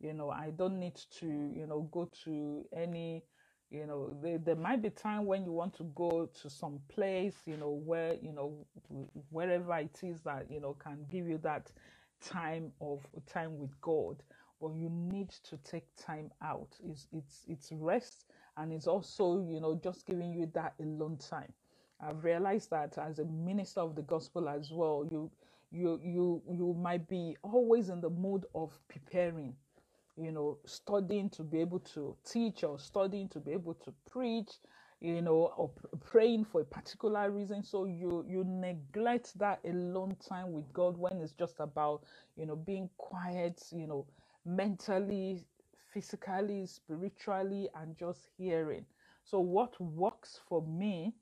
You 0.00 0.14
know, 0.14 0.30
I 0.30 0.50
don't 0.50 0.80
need 0.80 0.96
to, 1.20 1.26
you 1.26 1.66
know, 1.68 1.88
go 1.92 2.10
to 2.24 2.66
any, 2.76 3.24
you 3.72 3.86
know, 3.86 4.16
there, 4.22 4.38
there 4.38 4.56
might 4.56 4.82
be 4.82 4.90
time 4.90 5.26
when 5.26 5.44
you 5.44 5.52
want 5.52 5.74
to 5.78 5.84
go 5.96 6.28
to 6.42 6.50
some 6.50 6.80
place, 6.88 7.36
you 7.46 7.56
know, 7.56 7.70
where, 7.72 8.16
you 8.22 8.32
know, 8.32 8.66
wherever 9.30 9.76
it 9.78 9.98
is 10.04 10.22
that, 10.22 10.50
you 10.50 10.60
know, 10.60 10.74
can 10.74 11.06
give 11.10 11.28
you 11.28 11.38
that 11.38 11.72
time 12.22 12.72
of 12.82 13.06
time 13.26 13.58
with 13.58 13.80
God. 13.80 14.22
But 14.60 14.74
you 14.76 14.90
need 14.90 15.30
to 15.44 15.58
take 15.58 15.86
time 15.96 16.30
out. 16.42 16.78
It's 16.84 17.08
it's 17.12 17.44
it's 17.48 17.72
rest 17.72 18.26
and 18.58 18.72
it's 18.72 18.86
also, 18.86 19.40
you 19.50 19.60
know, 19.60 19.80
just 19.82 20.06
giving 20.06 20.32
you 20.32 20.50
that 20.54 20.74
alone 20.80 21.18
time. 21.18 21.52
I've 22.00 22.24
realized 22.24 22.70
that 22.70 22.98
as 22.98 23.18
a 23.20 23.24
minister 23.24 23.80
of 23.80 23.96
the 23.96 24.02
gospel 24.02 24.48
as 24.48 24.70
well, 24.72 25.06
you 25.10 25.32
you 25.72 26.00
you 26.04 26.42
you 26.48 26.74
might 26.74 27.08
be 27.08 27.36
always 27.42 27.88
in 27.88 28.00
the 28.00 28.10
mood 28.10 28.46
of 28.54 28.78
preparing 28.88 29.56
you 30.16 30.32
know, 30.32 30.58
studying 30.66 31.30
to 31.30 31.42
be 31.42 31.60
able 31.60 31.80
to 31.80 32.16
teach 32.24 32.64
or 32.64 32.78
studying 32.78 33.28
to 33.30 33.40
be 33.40 33.52
able 33.52 33.74
to 33.74 33.92
preach, 34.10 34.50
you 35.00 35.22
know, 35.22 35.52
or 35.56 35.70
praying 36.04 36.44
for 36.44 36.60
a 36.62 36.64
particular 36.64 37.30
reason. 37.30 37.62
So 37.62 37.86
you 37.86 38.24
you 38.28 38.44
neglect 38.46 39.38
that 39.38 39.60
alone 39.64 40.16
time 40.26 40.52
with 40.52 40.72
God 40.72 40.96
when 40.98 41.20
it's 41.20 41.32
just 41.32 41.56
about, 41.60 42.04
you 42.36 42.46
know, 42.46 42.56
being 42.56 42.90
quiet, 42.98 43.62
you 43.72 43.86
know, 43.86 44.06
mentally, 44.44 45.44
physically, 45.92 46.66
spiritually, 46.66 47.68
and 47.74 47.96
just 47.98 48.28
hearing. 48.38 48.84
So 49.24 49.40
what 49.40 49.80
works 49.80 50.40
for 50.48 50.62
me 50.62 51.14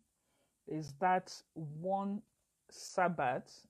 is 0.69 0.95
that 1.01 1.33
one 1.55 2.23
Sabbath, 2.71 3.67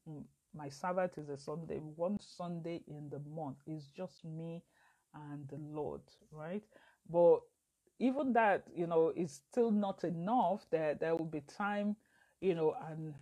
my 0.54 0.68
Sabbath 0.68 1.18
is 1.18 1.28
a 1.28 1.38
Sunday, 1.38 1.78
one 1.78 2.18
Sunday 2.20 2.82
in 2.88 3.10
the 3.10 3.20
month 3.34 3.58
is 3.66 3.88
just 3.96 4.24
me 4.24 4.62
and 5.14 5.48
the 5.48 5.56
Lord, 5.58 6.02
right? 6.32 6.62
But 7.10 7.40
even 8.00 8.32
that, 8.34 8.64
you 8.74 8.86
know, 8.86 9.12
is 9.16 9.32
still 9.32 9.70
not 9.70 10.04
enough. 10.04 10.66
There, 10.70 10.94
there 10.94 11.16
will 11.16 11.26
be 11.26 11.42
time, 11.42 11.96
you 12.40 12.54
know, 12.54 12.74
and 12.90 13.14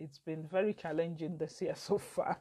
it's 0.00 0.18
been 0.18 0.46
very 0.48 0.74
challenging 0.74 1.38
this 1.38 1.62
year 1.62 1.74
so 1.76 1.98
far. 1.98 2.40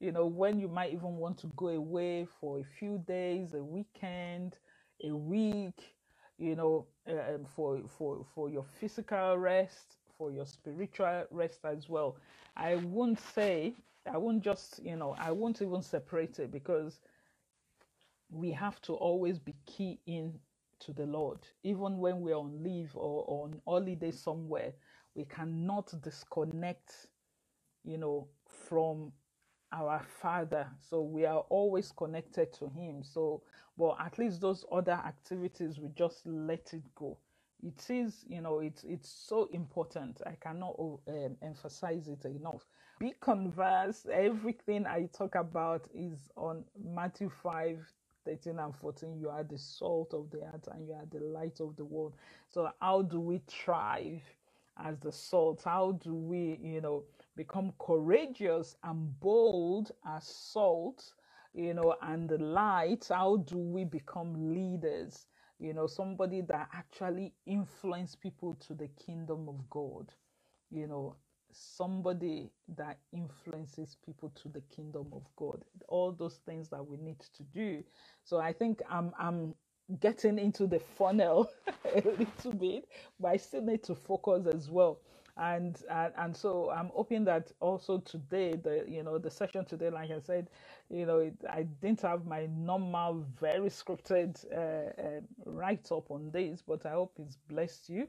You 0.00 0.12
know, 0.12 0.26
when 0.26 0.60
you 0.60 0.68
might 0.68 0.92
even 0.92 1.16
want 1.16 1.38
to 1.40 1.48
go 1.56 1.68
away 1.68 2.26
for 2.40 2.60
a 2.60 2.64
few 2.64 2.98
days, 3.06 3.54
a 3.54 3.64
weekend, 3.64 4.58
a 5.04 5.12
week, 5.16 5.94
you 6.38 6.56
know, 6.56 6.86
um, 7.08 7.46
for 7.46 7.82
for 7.98 8.26
for 8.34 8.50
your 8.50 8.64
physical 8.80 9.38
rest, 9.38 9.98
for 10.18 10.32
your 10.32 10.46
spiritual 10.46 11.26
rest 11.30 11.60
as 11.64 11.88
well. 11.88 12.18
I 12.56 12.76
won't 12.76 13.20
say, 13.20 13.74
I 14.10 14.18
won't 14.18 14.42
just, 14.44 14.82
you 14.84 14.96
know, 14.96 15.16
I 15.18 15.32
won't 15.32 15.62
even 15.62 15.82
separate 15.82 16.38
it 16.40 16.52
because 16.52 17.00
we 18.34 18.52
have 18.52 18.82
to 18.82 18.94
always 18.94 19.38
be 19.38 19.54
key 19.66 20.00
in 20.06 20.34
to 20.80 20.92
the 20.92 21.06
Lord. 21.06 21.40
Even 21.64 21.98
when 21.98 22.20
we're 22.20 22.36
on 22.36 22.62
leave 22.62 22.92
or 22.96 23.24
on 23.28 23.60
holiday 23.66 24.12
somewhere, 24.12 24.74
we 25.14 25.24
cannot 25.26 25.94
disconnect, 26.02 27.08
you 27.84 27.98
know, 27.98 28.28
from 28.68 29.12
our 29.72 30.02
Father. 30.22 30.68
So 30.80 31.02
we 31.02 31.26
are 31.26 31.40
always 31.50 31.92
connected 31.92 32.52
to 32.54 32.68
Him. 32.68 33.02
So, 33.04 33.42
but 33.78 33.96
at 34.00 34.18
least 34.18 34.40
those 34.40 34.64
other 34.72 34.92
activities, 34.92 35.80
we 35.80 35.90
just 35.96 36.26
let 36.26 36.74
it 36.74 36.84
go. 36.96 37.18
It 37.62 37.90
is, 37.90 38.24
you 38.28 38.42
know, 38.42 38.60
it's 38.60 38.84
it's 38.84 39.10
so 39.10 39.48
important. 39.52 40.22
I 40.26 40.36
cannot 40.40 40.76
oh, 40.78 41.00
um, 41.08 41.36
emphasize 41.42 42.08
it 42.08 42.24
enough. 42.26 42.66
Be 43.00 43.14
conversed. 43.20 44.06
Everything 44.08 44.86
I 44.86 45.08
talk 45.16 45.36
about 45.36 45.88
is 45.94 46.30
on 46.36 46.64
Matthew 46.78 47.30
5 47.42 47.78
13 48.24 48.58
and 48.58 48.74
14 48.76 49.18
you 49.18 49.30
are 49.30 49.44
the 49.44 49.58
salt 49.58 50.14
of 50.14 50.30
the 50.30 50.40
earth 50.54 50.68
and 50.72 50.86
you 50.88 50.94
are 50.94 51.06
the 51.10 51.20
light 51.20 51.60
of 51.60 51.76
the 51.76 51.84
world. 51.84 52.16
So 52.48 52.70
how 52.80 53.02
do 53.02 53.20
we 53.20 53.42
thrive 53.48 54.22
as 54.78 54.98
the 55.00 55.12
salt? 55.12 55.62
How 55.64 55.92
do 55.92 56.14
we 56.14 56.58
you 56.62 56.80
know 56.80 57.04
become 57.36 57.72
courageous 57.80 58.76
and 58.84 59.18
bold 59.20 59.92
as 60.06 60.26
salt 60.26 61.14
you 61.54 61.74
know 61.74 61.96
and 62.02 62.28
the 62.28 62.38
light? 62.38 63.08
How 63.10 63.38
do 63.38 63.58
we 63.58 63.84
become 63.84 64.54
leaders? 64.54 65.26
You 65.60 65.74
know 65.74 65.86
somebody 65.88 66.42
that 66.42 66.68
actually 66.74 67.34
influence 67.46 68.16
people 68.16 68.54
to 68.68 68.74
the 68.74 68.88
kingdom 68.88 69.48
of 69.48 69.68
god 69.70 70.12
you 70.70 70.86
know 70.86 71.16
somebody 71.54 72.50
that 72.76 72.98
influences 73.12 73.96
people 74.06 74.30
to 74.42 74.48
the 74.50 74.62
kingdom 74.74 75.08
of 75.12 75.22
god. 75.36 75.64
All 75.88 76.12
those 76.12 76.36
things 76.46 76.68
that 76.70 76.86
we 76.86 76.98
need 76.98 77.20
to 77.36 77.44
do. 77.44 77.84
So 78.24 78.40
i 78.40 78.52
think 78.52 78.82
i'm 78.90 79.12
i'm 79.18 79.54
getting 80.00 80.38
into 80.38 80.66
the 80.66 80.80
funnel 80.80 81.50
a 81.94 82.02
little 82.02 82.52
bit 82.54 82.88
but 83.20 83.28
i 83.28 83.38
still 83.38 83.62
need 83.62 83.82
to 83.84 83.94
focus 83.94 84.46
as 84.46 84.70
well. 84.70 85.00
And, 85.38 85.82
and 85.90 86.12
and 86.18 86.36
so 86.36 86.70
i'm 86.70 86.90
hoping 86.94 87.24
that 87.26 87.52
also 87.60 87.98
today 88.00 88.56
the 88.56 88.84
you 88.88 89.02
know 89.02 89.18
the 89.18 89.30
session 89.30 89.64
today 89.66 89.90
like 89.90 90.10
i 90.12 90.20
said 90.20 90.50
you 90.90 91.06
know 91.06 91.18
it, 91.20 91.34
i 91.50 91.64
didn't 91.64 92.02
have 92.02 92.26
my 92.26 92.46
normal 92.46 93.24
very 93.40 93.68
scripted 93.70 94.44
uh, 94.52 95.02
uh, 95.02 95.20
write 95.46 95.90
up 95.92 96.10
on 96.10 96.30
this 96.32 96.62
but 96.62 96.86
i 96.86 96.90
hope 96.92 97.14
it's 97.18 97.36
blessed 97.48 97.88
you 97.90 98.08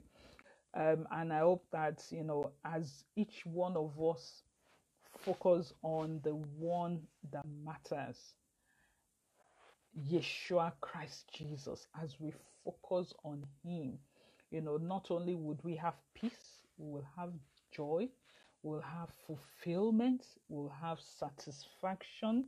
um, 0.75 1.07
and 1.11 1.33
I 1.33 1.39
hope 1.39 1.65
that, 1.71 2.03
you 2.11 2.23
know, 2.23 2.51
as 2.65 3.05
each 3.15 3.45
one 3.45 3.77
of 3.77 3.93
us 4.01 4.43
focus 5.19 5.73
on 5.83 6.19
the 6.23 6.35
one 6.35 7.01
that 7.31 7.45
matters, 7.65 8.35
Yeshua 9.97 10.73
Christ 10.81 11.29
Jesus, 11.33 11.87
as 12.01 12.19
we 12.19 12.33
focus 12.65 13.13
on 13.23 13.45
Him, 13.63 13.99
you 14.51 14.61
know, 14.61 14.77
not 14.77 15.11
only 15.11 15.35
would 15.35 15.63
we 15.63 15.75
have 15.77 15.95
peace, 16.13 16.63
we 16.77 16.91
will 16.91 17.07
have 17.17 17.31
joy, 17.71 18.09
we'll 18.63 18.81
have 18.81 19.09
fulfillment, 19.27 20.25
we'll 20.49 20.73
have 20.81 20.99
satisfaction, 20.99 22.45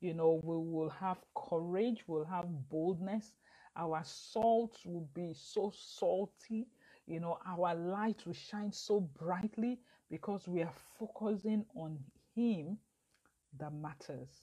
you 0.00 0.14
know, 0.14 0.40
we 0.44 0.56
will 0.56 0.90
have 0.90 1.18
courage, 1.36 2.04
we'll 2.06 2.24
have 2.24 2.46
boldness. 2.70 3.32
Our 3.76 4.02
salt 4.04 4.76
will 4.84 5.08
be 5.14 5.32
so 5.34 5.72
salty 5.76 6.66
you 7.06 7.20
know, 7.20 7.38
our 7.46 7.74
light 7.74 8.26
will 8.26 8.34
shine 8.34 8.72
so 8.72 9.00
brightly 9.00 9.80
because 10.10 10.48
we 10.48 10.62
are 10.62 10.72
focusing 10.98 11.66
on 11.76 11.98
Him 12.34 12.78
that 13.58 13.72
matters. 13.72 14.42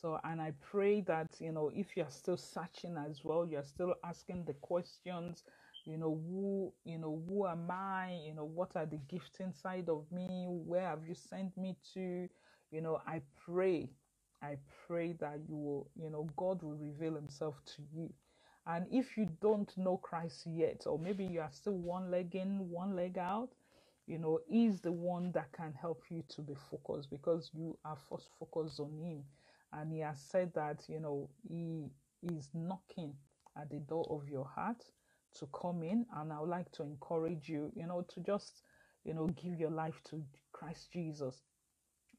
So, 0.00 0.18
and 0.24 0.40
I 0.40 0.52
pray 0.60 1.02
that, 1.02 1.36
you 1.40 1.52
know, 1.52 1.70
if 1.74 1.96
you're 1.96 2.10
still 2.10 2.36
searching 2.36 2.96
as 2.96 3.24
well, 3.24 3.46
you're 3.46 3.64
still 3.64 3.94
asking 4.04 4.44
the 4.46 4.54
questions, 4.54 5.44
you 5.84 5.98
know, 5.98 6.20
who, 6.28 6.72
you 6.84 6.98
know, 6.98 7.22
who 7.28 7.46
am 7.46 7.70
I? 7.70 8.20
You 8.26 8.34
know, 8.34 8.44
what 8.44 8.76
are 8.76 8.86
the 8.86 8.98
gifts 9.08 9.40
inside 9.40 9.88
of 9.88 10.10
me? 10.12 10.46
Where 10.48 10.88
have 10.88 11.06
you 11.06 11.14
sent 11.14 11.56
me 11.56 11.76
to? 11.94 12.28
You 12.70 12.80
know, 12.80 13.00
I 13.06 13.22
pray, 13.46 13.90
I 14.42 14.56
pray 14.86 15.14
that 15.20 15.40
you 15.48 15.56
will, 15.56 15.90
you 15.96 16.10
know, 16.10 16.28
God 16.36 16.62
will 16.62 16.76
reveal 16.76 17.14
Himself 17.14 17.56
to 17.76 17.82
you 17.94 18.12
and 18.66 18.86
if 18.92 19.16
you 19.16 19.26
don't 19.40 19.76
know 19.76 19.96
Christ 19.96 20.46
yet, 20.46 20.82
or 20.86 20.98
maybe 20.98 21.24
you 21.24 21.40
are 21.40 21.50
still 21.52 21.78
one 21.78 22.10
leg 22.10 22.34
in, 22.34 22.68
one 22.70 22.94
leg 22.94 23.18
out, 23.18 23.50
you 24.06 24.18
know, 24.18 24.40
He's 24.48 24.80
the 24.80 24.92
one 24.92 25.32
that 25.32 25.52
can 25.52 25.72
help 25.80 26.04
you 26.10 26.22
to 26.30 26.42
be 26.42 26.54
focused 26.70 27.10
because 27.10 27.50
you 27.54 27.78
are 27.84 27.96
first 28.08 28.28
focused 28.38 28.80
on 28.80 28.92
Him. 28.98 29.24
And 29.72 29.92
He 29.92 30.00
has 30.00 30.20
said 30.20 30.52
that, 30.54 30.82
you 30.88 31.00
know, 31.00 31.30
He 31.48 31.90
is 32.22 32.50
knocking 32.54 33.14
at 33.56 33.70
the 33.70 33.78
door 33.78 34.06
of 34.10 34.28
your 34.28 34.44
heart 34.44 34.84
to 35.38 35.46
come 35.58 35.82
in. 35.82 36.06
And 36.16 36.32
I 36.32 36.40
would 36.40 36.50
like 36.50 36.70
to 36.72 36.82
encourage 36.82 37.48
you, 37.48 37.72
you 37.74 37.86
know, 37.86 38.04
to 38.14 38.20
just, 38.20 38.62
you 39.04 39.14
know, 39.14 39.28
give 39.28 39.58
your 39.58 39.70
life 39.70 40.00
to 40.10 40.22
Christ 40.52 40.92
Jesus. 40.92 41.42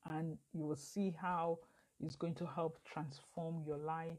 And 0.10 0.38
you 0.54 0.66
will 0.66 0.76
see 0.76 1.16
how 1.22 1.60
it's 2.00 2.16
going 2.16 2.36
to 2.36 2.46
help 2.48 2.80
transform 2.84 3.64
your 3.68 3.78
life, 3.78 4.18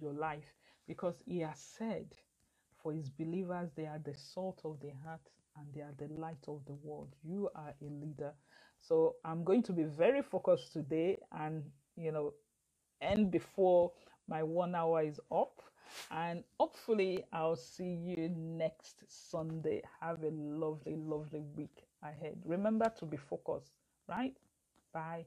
your 0.00 0.12
life 0.12 0.52
because 0.88 1.16
he 1.26 1.40
has 1.40 1.60
said, 1.60 2.06
For 2.82 2.92
his 2.94 3.10
believers, 3.10 3.70
they 3.76 3.86
are 3.86 4.00
the 4.04 4.14
salt 4.14 4.62
of 4.64 4.80
the 4.80 4.92
heart 5.04 5.22
and 5.58 5.66
they 5.74 5.82
are 5.82 5.94
the 5.98 6.08
light 6.20 6.44
of 6.48 6.64
the 6.66 6.74
world. 6.74 7.14
You 7.24 7.50
are 7.56 7.74
a 7.82 7.86
leader. 7.86 8.34
So 8.82 9.16
I'm 9.24 9.44
going 9.44 9.64
to 9.64 9.72
be 9.74 9.84
very 9.84 10.22
focused 10.22 10.72
today 10.74 11.18
and, 11.32 11.64
you 11.96 12.12
know, 12.12 12.34
end 13.02 13.30
before 13.32 13.92
my 14.28 14.42
one 14.44 14.74
hour 14.74 15.02
is 15.02 15.20
up. 15.32 15.62
And 16.10 16.44
hopefully, 16.60 17.24
I'll 17.32 17.56
see 17.56 17.94
you 17.94 18.30
next 18.36 19.04
Sunday. 19.08 19.82
Have 20.00 20.22
a 20.24 20.30
lovely, 20.32 20.96
lovely 20.96 21.40
week 21.56 21.84
ahead. 22.02 22.38
Remember 22.44 22.92
to 22.98 23.06
be 23.06 23.16
focused, 23.16 23.72
right? 24.08 24.36
Bye. 24.92 25.26